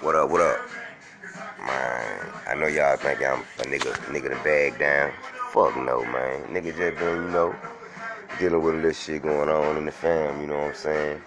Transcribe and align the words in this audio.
What 0.00 0.16
up, 0.16 0.30
what 0.30 0.40
up? 0.40 0.58
Man, 1.58 2.32
I 2.48 2.54
know 2.54 2.68
y'all 2.68 2.96
think 2.96 3.22
I'm 3.22 3.40
a 3.58 3.64
nigga, 3.64 3.92
nigga 4.08 4.30
to 4.30 4.42
bag 4.42 4.78
down. 4.78 5.12
Fuck 5.52 5.76
no, 5.76 6.02
man. 6.06 6.44
Nigga 6.44 6.74
just 6.74 6.98
been, 6.98 7.24
you 7.24 7.30
know, 7.30 7.54
dealing 8.38 8.62
with 8.62 8.74
a 8.76 8.76
little 8.78 8.92
shit 8.92 9.20
going 9.20 9.50
on 9.50 9.76
in 9.76 9.84
the 9.84 9.92
fam, 9.92 10.40
you 10.40 10.46
know 10.46 10.56
what 10.56 10.68
I'm 10.68 10.74
saying? 10.74 11.22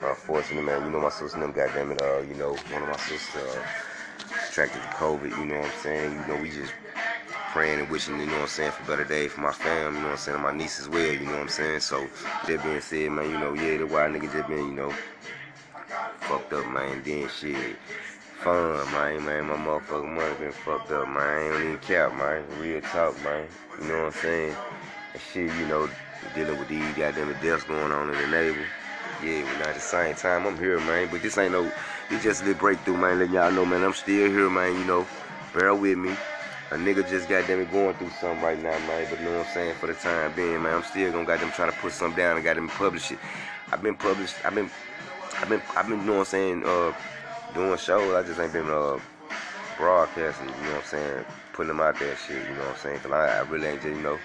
Unfortunately, 0.00 0.64
man, 0.64 0.86
you 0.86 0.90
know 0.90 1.00
my 1.00 1.10
sister 1.10 1.38
them, 1.38 1.52
goddamn 1.52 1.92
it, 1.92 2.00
uh, 2.00 2.20
you 2.20 2.32
know, 2.32 2.54
one 2.72 2.82
of 2.82 2.88
my 2.88 2.96
sisters 2.96 3.42
uh, 3.42 3.62
attracted 4.48 4.80
to 4.80 4.88
COVID, 4.88 5.28
you 5.38 5.44
know 5.44 5.58
what 5.58 5.66
I'm 5.66 5.78
saying? 5.82 6.12
You 6.12 6.26
know, 6.28 6.40
we 6.40 6.48
just 6.48 6.72
praying 7.52 7.80
and 7.80 7.90
wishing, 7.90 8.18
you 8.18 8.24
know 8.24 8.32
what 8.32 8.40
I'm 8.42 8.48
saying, 8.48 8.70
for 8.70 8.84
better 8.84 9.04
days 9.04 9.32
for 9.32 9.42
my 9.42 9.52
fam, 9.52 9.96
you 9.96 10.00
know 10.00 10.06
what 10.06 10.12
I'm 10.12 10.16
saying, 10.16 10.34
and 10.36 10.44
my 10.44 10.52
niece 10.56 10.80
as 10.80 10.88
well, 10.88 11.12
you 11.12 11.26
know 11.26 11.32
what 11.32 11.40
I'm 11.42 11.48
saying? 11.50 11.80
So, 11.80 12.08
that 12.46 12.64
being 12.64 12.80
said, 12.80 13.10
man, 13.10 13.28
you 13.28 13.38
know, 13.38 13.52
yeah, 13.52 13.76
the 13.76 13.86
wild 13.86 14.14
nigga 14.14 14.32
just 14.32 14.48
been, 14.48 14.66
you 14.66 14.74
know, 14.74 14.94
fucked 16.28 16.52
up, 16.52 16.66
man. 16.66 17.02
Then 17.04 17.26
shit, 17.28 17.76
fun, 18.42 18.84
man, 18.92 19.24
man. 19.24 19.46
My 19.46 19.56
motherfucking 19.56 20.14
money 20.14 20.34
been 20.38 20.52
fucked 20.52 20.92
up, 20.92 21.08
man. 21.08 21.16
I 21.16 21.42
ain't 21.46 21.64
even 21.64 21.78
cap, 21.78 22.14
man. 22.16 22.44
Real 22.60 22.82
talk, 22.82 23.16
man. 23.24 23.46
You 23.80 23.88
know 23.88 23.98
what 24.04 24.06
I'm 24.06 24.12
saying? 24.12 24.56
And 25.14 25.22
shit, 25.32 25.56
you 25.56 25.66
know, 25.66 25.88
dealing 26.34 26.58
with 26.58 26.68
these 26.68 26.84
goddamn 26.94 27.34
deaths 27.40 27.64
going 27.64 27.92
on 27.92 28.10
in 28.10 28.16
the 28.20 28.26
neighborhood. 28.26 28.66
Yeah, 29.24 29.42
but 29.58 29.68
at 29.68 29.74
the 29.74 29.80
same 29.80 30.14
time, 30.14 30.46
I'm 30.46 30.58
here, 30.58 30.78
man. 30.80 31.08
But 31.10 31.22
this 31.22 31.38
ain't 31.38 31.52
no, 31.52 31.72
this 32.10 32.22
just 32.22 32.42
a 32.42 32.44
little 32.44 32.60
breakthrough, 32.60 32.98
man. 32.98 33.18
Letting 33.18 33.34
y'all 33.34 33.50
know, 33.50 33.64
man, 33.64 33.82
I'm 33.82 33.94
still 33.94 34.30
here, 34.30 34.50
man. 34.50 34.74
You 34.78 34.84
know, 34.84 35.06
bear 35.54 35.74
with 35.74 35.96
me. 35.96 36.14
A 36.70 36.74
nigga 36.74 37.08
just 37.08 37.30
goddamn 37.30 37.60
it 37.60 37.72
going 37.72 37.94
through 37.94 38.10
something 38.20 38.42
right 38.42 38.62
now, 38.62 38.78
man. 38.86 39.06
But 39.08 39.18
you 39.20 39.24
know 39.24 39.38
what 39.38 39.46
I'm 39.46 39.54
saying? 39.54 39.74
For 39.76 39.86
the 39.86 39.94
time 39.94 40.34
being, 40.36 40.62
man, 40.62 40.74
I'm 40.74 40.82
still 40.82 41.10
gonna 41.10 41.24
goddamn 41.24 41.52
try 41.52 41.64
to 41.64 41.72
put 41.72 41.92
something 41.92 42.18
down 42.18 42.36
and 42.36 42.44
goddamn 42.44 42.68
publish 42.68 43.10
it. 43.12 43.18
I've 43.72 43.82
been 43.82 43.94
published, 43.94 44.36
I've 44.44 44.54
been 44.54 44.70
I've 45.40 45.48
been 45.48 45.62
I've 45.76 45.88
been 45.88 46.04
doing 46.04 46.24
saying 46.24 46.64
uh 46.64 46.92
doing 47.54 47.78
shows. 47.78 48.14
I 48.14 48.26
just 48.26 48.40
ain't 48.40 48.52
been 48.52 48.68
uh 48.68 48.98
broadcasting. 49.76 50.48
You 50.48 50.54
know 50.54 50.74
what 50.74 50.78
I'm 50.78 50.84
saying? 50.84 51.24
Putting 51.52 51.68
them 51.68 51.80
out 51.80 51.98
there, 51.98 52.16
shit. 52.16 52.42
You 52.48 52.54
know 52.54 52.60
what 52.60 52.70
I'm 52.70 52.76
saying? 52.76 52.98
Cause 53.00 53.12
I, 53.12 53.38
I 53.38 53.40
really 53.42 53.68
ain't 53.68 53.82
just 53.82 53.96
you 53.96 54.02
know. 54.02 54.18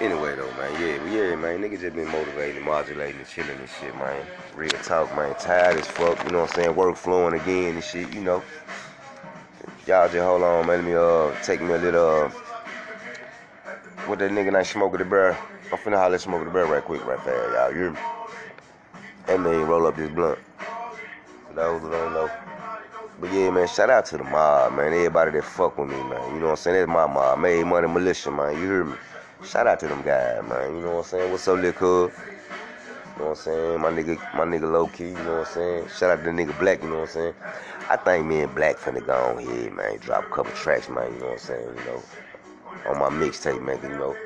Anyway 0.00 0.34
though, 0.34 0.50
man, 0.52 0.72
yeah, 0.80 1.04
yeah, 1.10 1.36
man, 1.36 1.60
nigga 1.60 1.78
just 1.78 1.94
been 1.94 2.08
motivating, 2.08 2.64
modulating, 2.64 3.18
and 3.18 3.28
chilling 3.28 3.58
and 3.58 3.68
shit, 3.68 3.94
man. 3.96 4.24
Real 4.54 4.70
talk, 4.70 5.14
man. 5.14 5.34
Tired 5.34 5.76
as 5.76 5.86
fuck. 5.86 6.22
You 6.24 6.30
know 6.30 6.40
what 6.40 6.50
I'm 6.50 6.54
saying? 6.54 6.76
Work 6.76 6.96
flowing 6.96 7.38
again 7.38 7.74
and 7.74 7.84
shit. 7.84 8.12
You 8.12 8.20
know. 8.20 8.42
Y'all 9.86 10.08
just 10.08 10.18
hold 10.24 10.42
on, 10.42 10.66
man. 10.66 10.78
Let 10.78 10.84
me 10.84 10.94
uh 10.94 11.34
take 11.42 11.60
me 11.62 11.72
a 11.72 11.78
little. 11.78 12.24
Uh, 12.24 12.30
what 14.06 14.18
that 14.18 14.30
nigga 14.30 14.52
named 14.52 14.66
Smoker 14.66 14.98
the 14.98 15.04
Bear? 15.04 15.32
I'm 15.72 15.78
finna 15.78 15.96
holler 15.96 16.18
Smoker 16.18 16.44
the 16.44 16.50
Bear 16.50 16.66
right 16.66 16.82
quick, 16.82 17.04
right 17.06 17.18
fast, 17.18 17.52
y'all. 17.52 17.72
You 17.72 17.78
hear 17.78 17.90
me? 17.92 17.98
That 19.30 19.38
man 19.38 19.64
roll 19.68 19.86
up 19.86 19.96
his 19.96 20.10
blunt. 20.10 20.40
For 21.46 21.54
those 21.54 21.80
who 21.82 21.88
don't 21.88 22.14
know. 22.14 22.28
But 23.20 23.32
yeah, 23.32 23.50
man, 23.50 23.68
shout 23.68 23.88
out 23.88 24.04
to 24.06 24.16
the 24.16 24.24
mob, 24.24 24.72
man. 24.72 24.92
Everybody 24.92 25.30
that 25.30 25.44
fuck 25.44 25.78
with 25.78 25.88
me, 25.88 25.94
man. 25.94 26.34
You 26.34 26.40
know 26.40 26.46
what 26.46 26.50
I'm 26.50 26.56
saying? 26.56 26.76
That's 26.78 26.88
my 26.88 27.06
mob. 27.06 27.38
Made 27.38 27.64
money 27.64 27.86
militia, 27.86 28.32
man. 28.32 28.54
You 28.54 28.66
hear 28.66 28.84
me? 28.86 28.96
Shout 29.44 29.68
out 29.68 29.78
to 29.78 29.86
them 29.86 30.02
guys, 30.02 30.42
man. 30.48 30.74
You 30.74 30.82
know 30.82 30.96
what 30.96 30.98
I'm 30.98 31.04
saying? 31.04 31.30
What's 31.30 31.46
up, 31.46 31.60
little 31.60 31.72
cuz? 31.74 31.80
You 31.84 33.22
know 33.22 33.28
what 33.28 33.28
I'm 33.28 33.36
saying? 33.36 33.80
My 33.80 33.90
nigga, 33.90 34.18
my 34.34 34.44
nigga 34.44 34.72
low 34.72 34.88
key, 34.88 35.10
you 35.10 35.14
know 35.14 35.38
what 35.38 35.46
I'm 35.46 35.54
saying? 35.54 35.88
Shout 35.96 36.10
out 36.10 36.24
to 36.24 36.24
the 36.24 36.30
nigga 36.30 36.58
black, 36.58 36.82
you 36.82 36.88
know 36.88 36.96
what 36.96 37.02
I'm 37.02 37.14
saying? 37.14 37.34
I 37.88 37.96
think 37.98 38.26
me 38.26 38.40
and 38.40 38.52
Black 38.52 38.78
finna 38.78 39.06
go 39.06 39.14
on 39.14 39.38
here, 39.38 39.70
man. 39.70 39.98
Drop 39.98 40.24
a 40.24 40.28
couple 40.34 40.50
tracks, 40.54 40.88
man, 40.88 41.12
you 41.14 41.20
know 41.20 41.26
what 41.26 41.32
I'm 41.34 41.38
saying? 41.38 41.68
You 41.68 41.84
know, 41.84 42.02
on 42.88 42.98
my 42.98 43.24
mixtape, 43.24 43.62
man, 43.62 43.78
you 43.80 43.96
know. 43.96 44.16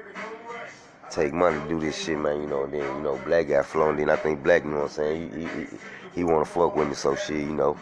Take 1.11 1.33
money 1.33 1.61
to 1.61 1.69
do 1.69 1.81
this 1.81 2.03
shit, 2.03 2.19
man, 2.19 2.41
you 2.43 2.49
know. 2.49 2.67
Then, 2.67 2.83
you 2.83 3.03
know, 3.03 3.21
Black 3.25 3.49
got 3.49 3.67
flown. 3.67 3.97
Then 3.97 4.11
I 4.11 4.17
think 4.17 4.43
Black, 4.43 4.65
you 4.65 4.71
know 4.71 4.83
what 4.83 4.85
I'm 4.85 4.91
saying? 4.91 5.31
He, 5.33 5.47
he, 5.47 5.67
he, 6.15 6.25
wanna 6.25 6.45
fuck 6.45 6.75
with 6.75 6.89
me, 6.89 6.95
so 6.95 7.15
shit, 7.15 7.37
you 7.37 7.55
know. 7.55 7.77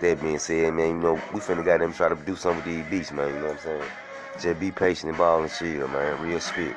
That 0.00 0.20
being 0.20 0.38
said, 0.38 0.72
man, 0.74 0.88
you 0.88 1.00
know, 1.00 1.14
we 1.32 1.40
finna 1.40 1.64
got 1.64 1.80
them 1.80 1.92
try 1.92 2.08
to 2.08 2.14
do 2.14 2.36
something 2.36 2.64
with 2.64 2.90
these 2.90 2.90
beats, 2.90 3.12
man, 3.12 3.34
you 3.34 3.40
know 3.40 3.46
what 3.46 3.52
I'm 3.52 3.58
saying? 3.58 3.82
Just 4.40 4.60
be 4.60 4.70
patient 4.70 5.10
and 5.10 5.18
ball 5.18 5.42
and 5.42 5.52
chill, 5.52 5.88
man. 5.88 6.22
Real 6.22 6.40
spit. 6.40 6.74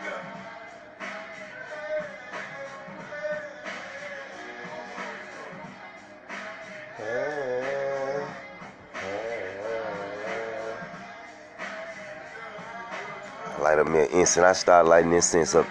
light 13.62 13.78
up 13.78 13.88
me 13.88 14.00
an 14.00 14.08
incense. 14.08 14.38
I 14.44 14.54
start 14.54 14.88
lighting 14.88 15.14
incense 15.14 15.56
up 15.56 15.68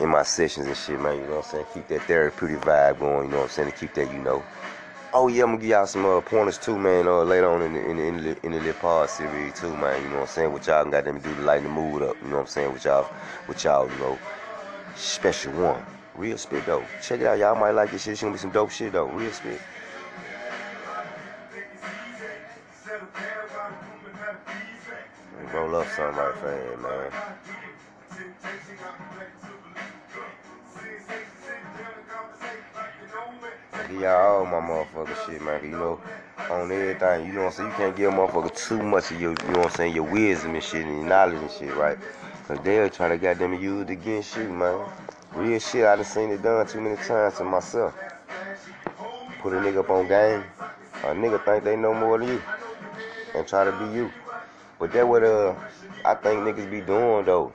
in 0.00 0.08
my 0.08 0.22
sessions 0.22 0.66
and 0.66 0.76
shit, 0.76 1.00
man. 1.00 1.16
You 1.16 1.22
know 1.22 1.36
what 1.36 1.46
I'm 1.46 1.50
saying? 1.50 1.66
Keep 1.74 1.88
that 1.88 2.02
therapeutic 2.02 2.60
vibe 2.60 3.00
going. 3.00 3.26
You 3.26 3.30
know 3.32 3.38
what 3.38 3.44
I'm 3.44 3.50
saying? 3.50 3.70
To 3.70 3.76
keep 3.76 3.94
that, 3.94 4.12
you 4.12 4.20
know. 4.20 4.42
Oh 5.14 5.28
yeah, 5.28 5.44
I'm 5.44 5.50
gonna 5.50 5.60
give 5.62 5.70
y'all 5.70 5.86
some 5.86 6.04
uh, 6.04 6.20
pointers 6.20 6.58
too, 6.58 6.78
man. 6.78 7.08
Uh, 7.08 7.22
later 7.22 7.48
on 7.48 7.62
in 7.62 7.72
the 7.72 7.90
in 7.90 7.96
the, 7.96 8.02
in 8.04 8.16
the, 8.16 8.46
in 8.46 8.52
little 8.52 8.74
pod 8.74 9.08
series 9.08 9.54
too, 9.54 9.74
man. 9.76 10.02
You 10.02 10.08
know 10.10 10.16
what 10.16 10.22
I'm 10.22 10.26
saying? 10.28 10.52
What 10.52 10.66
y'all 10.66 10.84
got 10.84 11.04
them 11.04 11.18
do 11.20 11.34
to 11.34 11.40
lighten 11.40 11.64
the 11.64 11.70
mood 11.70 12.02
up. 12.02 12.16
You 12.22 12.28
know 12.28 12.36
what 12.36 12.42
I'm 12.42 12.46
saying? 12.46 12.72
With 12.72 12.84
y'all, 12.84 13.10
with 13.48 13.64
y'all, 13.64 13.90
you 13.90 13.96
know, 13.98 14.18
special 14.96 15.52
one. 15.54 15.82
Real 16.14 16.36
spit 16.36 16.66
though. 16.66 16.84
Check 17.00 17.20
it 17.20 17.26
out, 17.26 17.38
y'all 17.38 17.58
might 17.58 17.70
like 17.70 17.90
this 17.90 18.02
shit. 18.02 18.12
It's 18.12 18.22
gonna 18.22 18.34
be 18.34 18.38
some 18.38 18.50
dope 18.50 18.70
shit 18.70 18.92
though. 18.92 19.06
Real 19.06 19.32
spit. 19.32 19.60
Roll 25.54 25.76
up 25.76 25.86
something 25.96 26.16
right 26.16 26.34
fast, 26.34 26.82
man. 26.82 27.27
Give 33.88 34.02
y'all 34.02 34.38
all 34.38 34.44
my 34.44 34.60
motherfucking 34.60 35.26
shit, 35.26 35.40
man. 35.40 35.64
You 35.64 35.70
know, 35.70 36.00
on 36.50 36.70
everything. 36.70 37.26
You 37.26 37.32
know 37.32 37.44
what 37.44 37.46
I'm 37.46 37.52
saying? 37.52 37.70
You 37.70 37.76
can't 37.76 37.96
give 37.96 38.12
a 38.12 38.16
motherfucker 38.16 38.54
too 38.54 38.82
much 38.82 39.10
of 39.10 39.20
your, 39.20 39.30
you 39.30 39.48
know 39.48 39.60
what 39.60 39.70
I'm 39.70 39.76
saying, 39.76 39.94
your 39.94 40.04
wisdom 40.04 40.54
and 40.54 40.62
shit 40.62 40.84
and 40.84 40.98
your 40.98 41.08
knowledge 41.08 41.40
and 41.40 41.50
shit, 41.50 41.74
right? 41.74 41.96
Cause 42.46 42.58
they'll 42.62 42.90
trying 42.90 43.10
to 43.10 43.18
goddamn 43.18 43.54
use 43.60 43.82
it 43.82 43.90
against 43.90 44.36
you, 44.36 44.48
man. 44.48 44.86
Real 45.34 45.58
shit, 45.58 45.86
I 45.86 45.96
done 45.96 46.04
seen 46.04 46.30
it 46.30 46.42
done 46.42 46.66
too 46.66 46.82
many 46.82 46.96
times 46.96 47.38
to 47.38 47.44
myself. 47.44 47.94
Put 49.40 49.54
a 49.54 49.56
nigga 49.56 49.78
up 49.78 49.90
on 49.90 50.06
game. 50.06 50.44
A 51.04 51.14
nigga 51.14 51.42
think 51.44 51.64
they 51.64 51.76
know 51.76 51.94
more 51.94 52.18
than 52.18 52.28
you. 52.28 52.42
And 53.34 53.46
try 53.46 53.64
to 53.64 53.72
be 53.72 53.96
you. 53.96 54.10
But 54.78 54.92
that 54.92 55.08
what 55.08 55.24
uh 55.24 55.54
I 56.04 56.14
think 56.14 56.40
niggas 56.40 56.70
be 56.70 56.82
doing 56.82 57.24
though. 57.24 57.52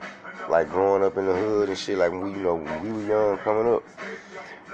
Like 0.48 0.68
growing 0.68 1.04
up 1.04 1.16
in 1.16 1.26
the 1.26 1.34
hood 1.34 1.68
and 1.68 1.78
shit, 1.78 1.96
like 1.96 2.10
when 2.10 2.22
we 2.22 2.30
you 2.30 2.36
know, 2.38 2.56
when 2.56 2.82
we 2.82 2.90
were 2.90 3.08
young 3.08 3.38
coming 3.38 3.72
up, 3.72 3.84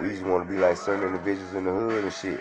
we 0.01 0.11
just 0.11 0.23
wanna 0.23 0.45
be 0.45 0.57
like 0.57 0.77
certain 0.77 1.05
individuals 1.05 1.55
in 1.55 1.65
the 1.65 1.71
hood 1.71 2.05
and 2.05 2.13
shit. 2.13 2.41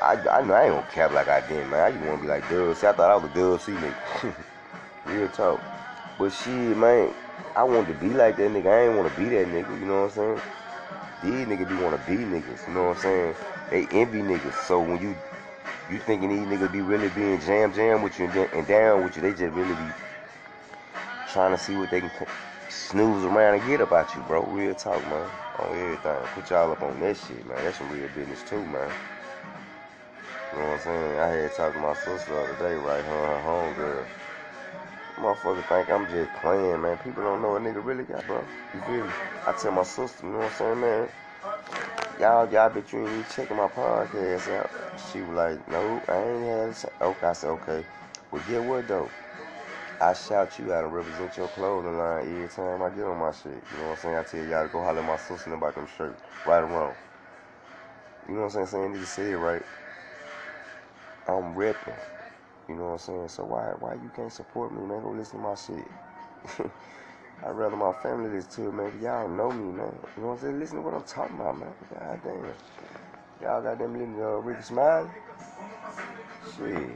I, 0.00 0.12
I 0.28 0.42
know 0.42 0.54
I 0.54 0.64
ain't 0.64 0.74
gonna 0.74 0.86
cap 0.92 1.12
like 1.12 1.28
I 1.28 1.46
did, 1.48 1.66
man. 1.68 1.80
I 1.80 1.90
just 1.90 2.04
wanna 2.04 2.20
be 2.20 2.28
like 2.28 2.48
Dub. 2.48 2.76
See, 2.76 2.86
I 2.86 2.92
thought 2.92 3.10
I 3.10 3.16
was 3.16 3.30
a 3.30 3.34
Dub 3.34 3.60
C 3.60 3.72
nigga. 3.72 4.34
Real 5.06 5.28
talk. 5.28 5.60
But 6.18 6.30
shit, 6.30 6.76
man, 6.76 7.12
I 7.54 7.62
wanted 7.64 7.88
to 7.88 7.94
be 7.94 8.10
like 8.10 8.36
that 8.36 8.50
nigga. 8.50 8.66
I 8.66 8.86
ain't 8.86 8.96
wanna 8.96 9.14
be 9.16 9.28
that 9.30 9.48
nigga, 9.48 9.80
you 9.80 9.86
know 9.86 10.02
what 10.02 10.16
I'm 10.18 10.38
saying? 10.38 10.40
These 11.22 11.46
niggas 11.46 11.68
be 11.68 11.76
wanna 11.76 12.00
be 12.06 12.16
niggas, 12.16 12.68
you 12.68 12.74
know 12.74 12.88
what 12.88 12.96
I'm 12.96 13.02
saying? 13.02 13.34
They 13.70 13.86
envy 13.90 14.20
niggas. 14.20 14.66
So 14.66 14.80
when 14.80 15.00
you 15.00 15.16
you 15.90 15.98
thinking 15.98 16.30
these 16.30 16.46
niggas 16.46 16.72
be 16.72 16.80
really 16.80 17.08
being 17.10 17.40
jam 17.40 17.72
jam 17.72 18.02
with 18.02 18.18
you 18.18 18.26
and 18.26 18.66
down 18.66 19.04
with 19.04 19.16
you, 19.16 19.22
they 19.22 19.30
just 19.30 19.54
really 19.54 19.74
be 19.74 19.90
trying 21.32 21.56
to 21.56 21.62
see 21.62 21.76
what 21.76 21.90
they 21.90 22.00
can 22.00 22.10
snooze 22.76 23.24
around 23.24 23.58
and 23.58 23.66
get 23.66 23.80
about 23.80 24.14
you, 24.14 24.22
bro. 24.22 24.42
Real 24.44 24.74
talk, 24.74 25.02
man. 25.08 25.28
On 25.58 25.78
everything. 25.78 26.16
Put 26.34 26.50
y'all 26.50 26.70
up 26.70 26.82
on 26.82 27.00
that 27.00 27.16
shit, 27.16 27.46
man. 27.46 27.64
That's 27.64 27.78
some 27.78 27.90
real 27.90 28.08
business 28.08 28.42
too, 28.42 28.64
man. 28.66 28.90
You 30.52 30.58
know 30.58 30.68
what 30.68 30.74
I'm 30.74 30.80
saying? 30.80 31.18
I 31.18 31.28
had 31.28 31.52
talked 31.54 31.74
to 31.74 31.80
my 31.80 31.94
sister 31.94 32.32
the 32.32 32.38
other 32.38 32.68
day, 32.68 32.74
right? 32.76 33.02
Her 33.04 33.26
her 33.26 33.42
homegirl. 33.44 34.06
Motherfucker 35.16 35.66
think 35.68 35.90
I'm 35.90 36.06
just 36.08 36.30
playing, 36.40 36.82
man. 36.82 36.98
People 36.98 37.22
don't 37.22 37.40
know 37.40 37.52
what 37.52 37.62
nigga 37.62 37.84
really 37.84 38.04
got, 38.04 38.26
bro. 38.26 38.44
You 38.74 38.80
feel 38.82 39.04
me? 39.04 39.12
I 39.46 39.52
tell 39.52 39.72
my 39.72 39.82
sister, 39.82 40.26
you 40.26 40.32
know 40.32 40.38
what 40.38 40.52
I'm 40.52 40.58
saying, 40.58 40.80
man? 40.80 41.08
Y'all, 42.20 42.50
y'all 42.52 42.68
bet 42.68 42.92
you 42.92 43.06
ain't 43.06 43.30
checking 43.30 43.56
my 43.56 43.68
podcast 43.68 44.48
out. 44.52 44.70
She 45.10 45.20
was 45.22 45.36
like, 45.36 45.68
no, 45.68 46.02
I 46.08 46.22
ain't 46.22 46.44
had 46.44 46.68
it. 46.68 46.92
Okay, 47.00 47.26
I 47.26 47.32
said, 47.32 47.48
okay. 47.48 47.84
Well, 48.30 48.42
get 48.48 48.62
what, 48.62 48.86
though? 48.86 49.10
I 50.00 50.12
shout 50.12 50.58
you 50.58 50.72
out 50.72 50.84
and 50.84 50.92
represent 50.92 51.36
your 51.38 51.48
clothing 51.48 51.96
line 51.96 52.28
every 52.28 52.48
time 52.48 52.82
I 52.82 52.90
get 52.90 53.04
on 53.04 53.18
my 53.18 53.32
shit. 53.32 53.52
You 53.72 53.78
know 53.78 53.84
what 53.84 53.90
I'm 53.92 53.96
saying? 53.96 54.16
I 54.16 54.22
tell 54.24 54.44
y'all 54.44 54.66
to 54.66 54.72
go 54.72 54.82
holler 54.82 55.00
at 55.00 55.06
my 55.06 55.16
sister 55.16 55.54
about 55.54 55.74
them 55.74 55.88
shirts. 55.96 56.20
Right 56.46 56.60
or 56.62 56.66
wrong. 56.66 56.94
You 58.28 58.34
know 58.34 58.40
what 58.42 58.46
I'm 58.46 58.66
saying? 58.66 58.66
Saying 58.66 58.92
need 58.92 59.00
to 59.00 59.06
say 59.06 59.30
it 59.30 59.36
right. 59.36 59.62
I'm 61.28 61.54
repping. 61.54 61.96
You 62.68 62.74
know 62.74 62.84
what 62.84 62.92
I'm 62.92 62.98
saying? 62.98 63.28
So 63.28 63.44
why 63.44 63.72
why 63.80 63.94
you 63.94 64.10
can't 64.14 64.32
support 64.32 64.72
me, 64.72 64.86
man? 64.86 65.02
Go 65.02 65.10
listen 65.10 65.38
to 65.38 65.44
my 65.44 65.54
shit. 65.54 65.86
I'd 67.46 67.50
rather 67.50 67.76
my 67.76 67.92
family 68.02 68.30
listen 68.30 68.64
to 68.64 68.68
it, 68.68 68.72
man. 68.72 69.00
Y'all 69.02 69.28
know 69.28 69.50
me, 69.50 69.72
man. 69.72 69.94
You 70.16 70.22
know 70.22 70.28
what 70.28 70.34
I'm 70.34 70.40
saying? 70.40 70.58
Listen 70.60 70.76
to 70.78 70.82
what 70.82 70.94
I'm 70.94 71.04
talking 71.04 71.36
about, 71.36 71.58
man. 71.58 71.72
God 71.94 72.20
damn. 72.24 72.54
Y'all 73.42 73.62
got 73.62 73.78
them 73.78 73.92
living 73.92 74.20
uh, 74.20 74.38
Rickey 74.38 74.62
Smiley? 74.62 75.10
Shit. 76.56 76.90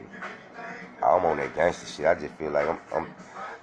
I'm 1.03 1.25
on 1.25 1.37
that 1.37 1.55
gangster 1.55 1.87
shit. 1.87 2.05
I 2.05 2.15
just 2.15 2.33
feel 2.35 2.51
like 2.51 2.67
I'm, 2.67 2.79
I'm 2.93 3.07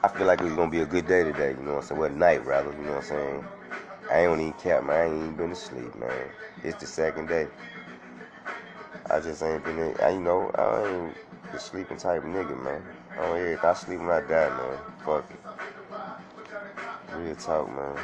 I 0.03 0.09
feel 0.09 0.27
like 0.27 0.41
it's 0.41 0.55
gonna 0.55 0.71
be 0.71 0.81
a 0.81 0.87
good 0.87 1.07
day 1.07 1.25
today, 1.25 1.51
you 1.51 1.65
know 1.65 1.75
what 1.75 1.83
I'm 1.83 1.89
saying? 1.89 2.01
Well 2.01 2.11
night 2.11 2.45
rather, 2.47 2.71
you 2.73 2.79
know 2.79 2.95
what 2.95 2.99
I'm 2.99 3.09
saying? 3.09 3.45
I 4.11 4.27
ain't 4.27 4.41
even 4.41 4.53
cap, 4.55 4.85
man. 4.85 4.97
I 4.97 5.05
ain't 5.05 5.17
even 5.17 5.37
been 5.37 5.51
asleep, 5.53 5.95
man. 5.97 6.29
It's 6.63 6.79
the 6.81 6.87
second 6.87 7.27
day. 7.29 7.49
I 9.11 9.21
just 9.21 9.43
ain't 9.43 9.65
been 9.65 9.95
I, 10.01 10.11
you 10.11 10.21
know, 10.21 10.51
I 10.55 10.87
ain't 10.87 11.15
the 11.53 11.59
sleeping 11.59 11.97
type 11.97 12.23
nigga, 12.23 12.63
man. 12.63 12.83
Oh 13.19 13.35
yeah, 13.35 13.55
if 13.55 13.65
I 13.65 13.73
sleep 13.75 13.99
when 13.99 14.11
I 14.11 14.21
die, 14.21 14.49
man. 14.49 14.79
Fuck 15.05 15.31
it. 15.31 17.17
Real 17.17 17.35
talk, 17.37 17.69
man. 17.69 17.97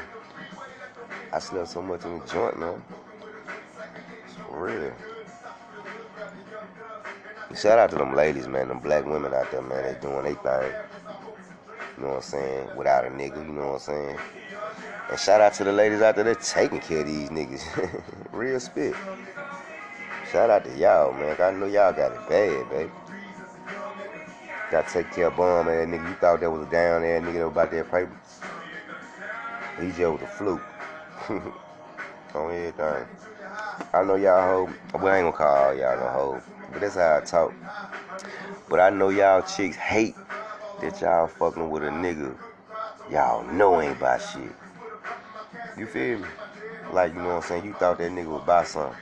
I 1.33 1.39
slept 1.39 1.69
so 1.69 1.83
much 1.83 2.05
in 2.05 2.19
the 2.19 2.27
joint, 2.27 2.59
man. 2.59 2.83
It's 4.27 4.37
real. 4.51 4.93
Shout 7.57 7.79
out 7.79 7.91
to 7.91 7.97
them 7.97 8.15
ladies, 8.15 8.49
man. 8.49 8.69
Them 8.69 8.81
black 8.81 9.07
women 9.07 9.33
out 9.33 9.51
there, 9.51 9.63
man. 9.63 9.85
They 9.85 10.01
doing 10.01 10.25
their 10.25 10.35
thing. 10.35 10.73
You 11.97 12.03
know 12.03 12.09
what 12.11 12.17
I'm 12.17 12.23
saying? 12.23 12.69
Without 12.77 13.05
a 13.07 13.11
nigga, 13.11 13.47
you 13.47 13.53
know 13.53 13.73
what 13.73 13.75
I'm 13.75 13.79
saying? 13.81 14.19
And 15.11 15.21
shout 15.21 15.41
out 15.41 15.55
to 15.55 15.65
the 15.65 15.73
ladies 15.73 16.03
out 16.03 16.17
there 16.17 16.25
that 16.25 16.41
taking 16.41 16.81
care 16.81 17.01
of 17.01 17.07
these 17.07 17.29
niggas. 17.29 18.03
Real 18.33 18.59
spit. 18.59 18.95
Shout 20.33 20.51
out 20.51 20.65
to 20.65 20.77
y'all, 20.77 21.13
man. 21.13 21.37
I 21.41 21.53
know 21.53 21.67
y'all 21.67 21.93
got 21.93 22.13
it 22.13 22.29
bad, 22.29 22.71
baby. 22.71 22.91
Gotta 24.71 24.93
take 24.93 25.13
care 25.13 25.29
of 25.29 25.37
bum 25.37 25.69
ass 25.69 25.87
nigga. 25.87 26.09
You 26.09 26.15
thought 26.17 26.41
that 26.41 26.51
was 26.51 26.67
a 26.67 26.71
down 26.71 27.05
ass 27.05 27.23
nigga 27.23 27.35
that 27.35 27.45
was 27.45 27.53
about 27.53 27.71
that 27.71 27.91
paper. 27.91 28.21
Just 29.79 29.99
was 30.01 30.23
a 30.23 30.27
fluke. 30.27 30.63
On 32.35 32.53
everything. 32.53 33.07
I 33.93 34.03
know 34.03 34.17
y'all 34.17 34.67
hoe. 34.67 34.75
Well, 34.95 35.07
I 35.07 35.19
ain't 35.19 35.27
gonna 35.27 35.37
call 35.37 35.75
y'all 35.75 35.99
no 35.99 36.09
hoe. 36.09 36.43
But 36.73 36.81
that's 36.81 36.95
how 36.95 37.17
I 37.17 37.21
talk. 37.21 37.53
But 38.69 38.81
I 38.81 38.91
know 38.91 39.11
y'all 39.11 39.43
chicks 39.43 39.77
hate 39.77 40.17
that 40.81 41.01
y'all 41.01 41.27
fucking 41.27 41.71
with 41.71 41.85
a 41.85 41.89
nigga 41.89 42.37
y'all 43.11 43.45
know 43.53 43.81
ain't 43.81 43.97
about 43.97 44.21
shit. 44.21 44.53
You 45.77 45.87
feel 45.87 46.19
me? 46.19 46.27
Like, 46.93 47.13
you 47.13 47.21
know 47.21 47.29
what 47.29 47.35
I'm 47.37 47.43
saying? 47.43 47.65
You 47.65 47.73
thought 47.75 47.99
that 47.99 48.11
nigga 48.13 48.27
would 48.27 48.47
buy 48.47 48.65
something. 48.65 48.97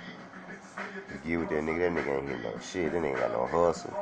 You 1.24 1.30
get 1.30 1.40
with 1.40 1.48
that 1.50 1.62
nigga, 1.62 1.78
that 1.78 1.92
nigga 1.92 2.18
ain't 2.18 2.28
hitting 2.28 2.42
no 2.42 2.58
shit. 2.60 2.92
That 2.92 3.02
nigga 3.02 3.08
ain't 3.08 3.18
got 3.18 3.32
no 3.32 3.46
hustle. 3.46 3.94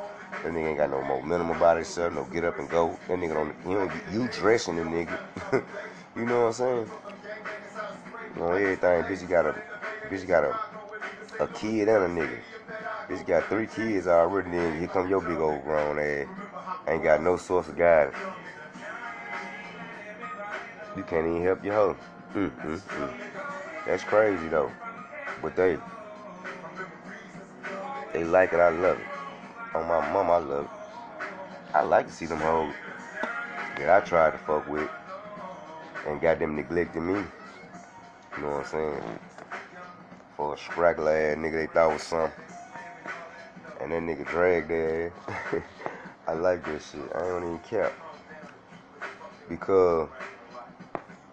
That 0.43 0.53
nigga 0.53 0.69
ain't 0.69 0.77
got 0.77 0.89
no 0.89 1.01
momentum 1.03 1.51
about 1.51 1.77
himself, 1.77 2.13
no 2.13 2.23
get 2.25 2.45
up 2.45 2.57
and 2.57 2.69
go. 2.69 2.97
That 3.07 3.19
nigga 3.19 3.33
don't, 3.33 3.55
you, 3.67 3.77
know, 3.77 3.91
you 4.11 4.27
dressing 4.29 4.77
the 4.77 4.83
nigga. 4.83 5.17
you 6.15 6.25
know 6.25 6.41
what 6.41 6.47
I'm 6.47 6.53
saying? 6.53 6.89
You 8.35 8.41
know, 8.41 8.51
everything, 8.53 9.03
bitch, 9.03 9.21
you 9.21 9.27
got 9.27 9.45
a, 9.45 9.55
bitch, 10.11 10.27
got 10.27 10.43
a, 10.43 11.43
a 11.43 11.47
kid 11.47 11.87
and 11.87 12.19
a 12.19 12.21
nigga. 12.21 12.39
Bitch 13.07 13.25
got 13.25 13.47
three 13.47 13.67
kids 13.67 14.07
already, 14.07 14.51
then 14.51 14.77
here 14.77 14.87
come 14.87 15.09
your 15.09 15.21
big 15.21 15.37
old 15.37 15.63
grown 15.63 15.97
ass. 15.97 16.27
Ain't 16.87 17.03
got 17.03 17.23
no 17.23 17.37
source 17.37 17.69
of 17.69 17.77
guidance. 17.77 18.15
You 20.97 21.03
can't 21.03 21.25
even 21.25 21.43
help 21.43 21.63
your 21.63 21.73
hoe. 21.73 21.97
Mm, 22.33 22.51
mm, 22.51 22.79
mm. 22.79 23.13
That's 23.85 24.03
crazy 24.03 24.47
though. 24.49 24.71
But 25.41 25.55
they 25.55 25.77
they 28.13 28.25
like 28.25 28.51
it, 28.51 28.59
I 28.59 28.69
love 28.69 28.99
it. 28.99 29.75
On 29.75 29.87
my 29.87 30.11
mom, 30.11 30.29
I 30.29 30.37
love 30.37 30.65
it. 30.65 30.71
I 31.73 31.83
like 31.83 32.07
to 32.07 32.13
see 32.13 32.25
them 32.25 32.39
hoes 32.39 32.73
that 33.77 33.89
I 33.89 34.05
tried 34.05 34.31
to 34.31 34.37
fuck 34.39 34.67
with 34.67 34.89
and 36.05 36.19
got 36.19 36.39
them 36.39 36.55
neglecting 36.55 37.07
me. 37.07 37.21
You 38.37 38.43
know 38.43 38.49
what 38.49 38.65
I'm 38.65 38.65
saying? 38.65 39.19
For 40.41 40.55
a 40.55 40.57
scraggly 40.57 41.11
ass 41.11 41.37
nigga 41.37 41.51
they 41.51 41.67
thought 41.67 41.93
was 41.93 42.01
something. 42.01 42.31
And 43.79 43.91
that 43.91 44.01
nigga 44.01 44.27
dragged 44.27 44.71
their 44.71 45.13
ass. 45.29 45.61
I 46.27 46.33
like 46.33 46.65
this 46.65 46.89
shit. 46.89 47.11
I 47.13 47.19
don't 47.19 47.43
even 47.43 47.59
care. 47.59 47.93
Because 49.47 50.09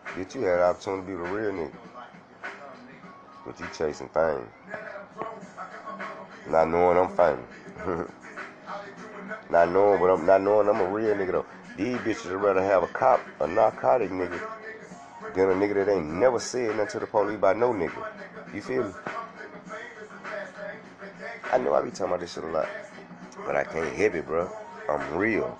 bitch 0.08 0.34
you 0.34 0.42
had 0.42 0.58
the 0.58 0.64
opportunity 0.64 1.06
to 1.06 1.08
be 1.08 1.24
the 1.24 1.34
real 1.34 1.52
nigga. 1.52 1.72
But 3.46 3.58
you 3.58 3.66
chasing 3.74 4.10
fame. 4.10 4.46
Not 6.50 6.68
knowing 6.68 6.98
I'm 6.98 7.08
famous. 7.08 8.10
not 9.50 9.72
knowing 9.72 10.00
but 10.00 10.10
I'm 10.10 10.26
not 10.26 10.42
knowing 10.42 10.68
I'm 10.68 10.82
a 10.82 10.90
real 10.90 11.14
nigga 11.14 11.32
though. 11.32 11.46
These 11.78 11.96
bitches 11.96 12.30
would 12.30 12.42
rather 12.42 12.62
have 12.62 12.82
a 12.82 12.88
cop, 12.88 13.20
a 13.40 13.46
narcotic 13.46 14.10
nigga, 14.10 14.38
than 15.34 15.50
a 15.50 15.54
nigga 15.54 15.74
that 15.74 15.88
ain't 15.88 16.06
never 16.06 16.38
said 16.38 16.70
nothing 16.76 16.92
to 16.92 16.98
the 17.00 17.06
police 17.06 17.36
about 17.36 17.56
no 17.56 17.72
nigga. 17.72 18.04
You 18.54 18.62
feel 18.62 18.84
me? 18.84 18.92
I 21.52 21.58
know 21.58 21.74
I 21.74 21.82
be 21.82 21.90
talking 21.90 22.06
about 22.06 22.20
this 22.20 22.34
shit 22.34 22.44
a 22.44 22.48
lot. 22.48 22.68
But 23.46 23.56
I 23.56 23.64
can't 23.64 23.94
help 23.94 24.14
it, 24.14 24.26
bro. 24.26 24.50
I'm 24.88 25.16
real. 25.16 25.56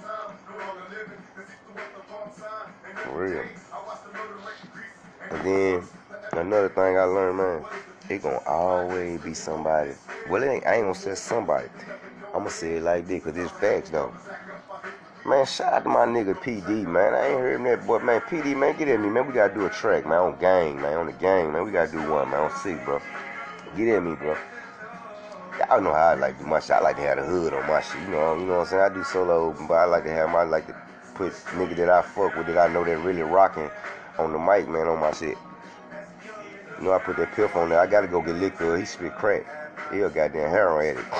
For 2.94 3.25
real. 3.25 3.44
And 5.31 5.47
then 5.47 5.82
another 6.32 6.69
thing 6.69 6.99
I 6.99 7.05
learned, 7.05 7.38
man, 7.38 7.64
it 8.09 8.23
gonna 8.23 8.41
always 8.47 9.21
be 9.21 9.35
somebody. 9.35 9.93
Well, 10.29 10.43
it 10.43 10.49
ain't, 10.49 10.67
I 10.67 10.75
ain't 10.76 10.85
gonna 10.85 10.94
say 10.94 11.14
somebody. 11.14 11.69
I'm 12.35 12.41
gonna 12.41 12.50
say 12.50 12.76
it 12.76 12.82
like 12.82 13.06
this, 13.06 13.23
cause 13.25 13.37
it's 13.37 13.50
facts 13.53 13.91
though. 13.91 14.12
Man, 15.29 15.45
shout 15.45 15.75
out 15.75 15.83
to 15.83 15.91
my 15.91 16.07
nigga 16.07 16.35
PD, 16.35 16.87
man. 16.87 17.13
I 17.13 17.27
ain't 17.27 17.39
heard 17.39 17.57
him 17.57 17.65
that 17.65 17.87
boy, 17.87 17.99
man. 17.99 18.23
PD, 18.23 18.57
man, 18.57 18.75
get 18.79 18.89
at 18.89 18.99
me, 18.99 19.11
man. 19.11 19.27
We 19.27 19.35
gotta 19.35 19.53
do 19.53 19.67
a 19.67 19.69
track, 19.69 20.07
man, 20.07 20.19
on 20.21 20.39
gang, 20.41 20.81
man, 20.81 20.97
on 20.97 21.05
the 21.05 21.13
gang, 21.13 21.53
man. 21.53 21.67
We 21.67 21.71
gotta 21.71 21.93
do 21.93 21.99
one, 21.99 22.31
man, 22.31 22.41
on 22.41 22.51
six, 22.63 22.83
bro. 22.83 22.99
Get 23.77 23.89
at 23.89 24.03
me, 24.03 24.15
bro. 24.15 24.35
Y'all 25.59 25.83
know 25.83 25.93
how 25.93 26.09
I 26.09 26.15
like 26.15 26.39
to 26.39 26.45
do 26.45 26.49
my 26.49 26.61
shit. 26.61 26.71
I 26.71 26.81
like 26.81 26.97
to 26.97 27.03
have 27.03 27.19
the 27.19 27.25
hood 27.25 27.53
on 27.53 27.67
my 27.67 27.83
shit. 27.83 28.01
You 28.01 28.09
know, 28.09 28.39
you 28.39 28.47
know 28.47 28.55
what 28.55 28.61
I'm 28.61 28.67
saying? 28.69 28.83
I 28.83 28.89
do 28.89 29.05
solo, 29.05 29.55
but 29.69 29.75
I 29.75 29.85
like 29.85 30.05
to 30.05 30.11
have 30.11 30.31
my, 30.31 30.41
I 30.41 30.45
like 30.45 30.67
to 30.69 30.75
put 31.15 31.35
nigga 31.61 31.77
that 31.77 31.91
I 31.91 32.01
fuck 32.01 32.35
with 32.35 32.47
that 32.47 32.57
I 32.57 32.73
know 32.73 32.83
that 32.83 32.99
really 33.01 33.21
rocking 33.21 33.69
on 34.19 34.33
the 34.33 34.39
mic, 34.39 34.67
man, 34.67 34.89
on 34.89 34.99
my 34.99 35.13
shit. 35.13 35.37
You 36.79 36.85
know, 36.85 36.93
I 36.95 37.01
put 37.01 37.19
that 37.19 37.35
piff 37.35 37.55
on 37.55 37.69
there. 37.69 37.81
I 37.81 37.87
gotta 37.87 38.09
go 38.09 38.23
get 38.23 38.37
liquor. 38.37 38.79
He 38.79 38.87
spit 38.87 39.15
crack. 39.17 39.45
He 39.93 40.01
a 40.01 40.09
goddamn 40.09 40.49
heroin 40.49 40.97
addict. 40.97 41.11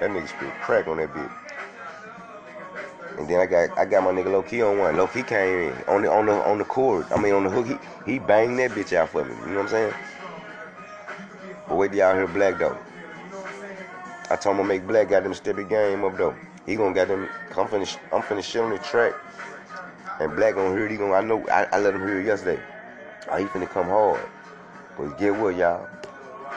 That 0.00 0.08
nigga 0.08 0.26
spit 0.26 0.54
crack 0.62 0.88
on 0.88 0.96
that 0.96 1.10
bitch. 1.10 1.41
And 3.22 3.30
then 3.30 3.38
I 3.38 3.46
got 3.46 3.78
I 3.78 3.84
got 3.84 4.02
my 4.02 4.10
nigga 4.10 4.32
low 4.32 4.42
key 4.42 4.62
on 4.62 4.78
one. 4.78 4.96
Low 4.96 5.06
key 5.06 5.22
came 5.22 5.70
in 5.70 5.84
on 5.86 6.02
the 6.02 6.10
on 6.10 6.26
the 6.26 6.32
on 6.32 6.58
the 6.58 6.64
cord. 6.64 7.06
I 7.12 7.20
mean 7.22 7.32
on 7.32 7.44
the 7.44 7.50
hook. 7.50 7.68
He 8.04 8.14
he 8.14 8.18
banged 8.18 8.58
that 8.58 8.72
bitch 8.72 8.92
out 8.92 9.10
for 9.10 9.24
me. 9.24 9.32
You 9.46 9.52
know 9.52 9.62
what 9.62 9.62
I'm 9.62 9.68
saying? 9.68 9.94
But 11.68 11.76
wait 11.76 11.92
till 11.92 11.98
y'all 11.98 12.16
hear 12.16 12.26
Black 12.26 12.58
though. 12.58 12.76
I 14.28 14.34
told 14.34 14.56
him 14.56 14.64
to 14.64 14.68
make 14.68 14.88
Black 14.88 15.08
got 15.08 15.22
them 15.22 15.34
step 15.34 15.54
game 15.68 16.02
up 16.02 16.16
though. 16.16 16.34
He 16.66 16.74
gonna 16.74 16.92
get 16.92 17.06
them. 17.06 17.28
I'm 17.56 17.68
finna 17.68 17.96
I'm 18.12 18.22
finna 18.22 18.42
shit 18.42 18.60
on 18.60 18.70
the 18.70 18.78
track. 18.78 19.12
And 20.18 20.34
Black 20.34 20.56
gonna 20.56 20.74
hear 20.74 20.86
it. 20.86 20.90
He 20.90 20.96
gonna 20.96 21.14
I 21.14 21.20
know 21.20 21.46
I, 21.48 21.68
I 21.70 21.78
let 21.78 21.94
him 21.94 22.00
hear 22.00 22.18
it 22.18 22.26
yesterday. 22.26 22.60
Oh, 23.30 23.36
he 23.36 23.44
finna 23.44 23.70
come 23.70 23.86
hard. 23.86 24.20
But 24.98 25.16
get 25.16 25.36
what 25.36 25.54
y'all? 25.54 25.88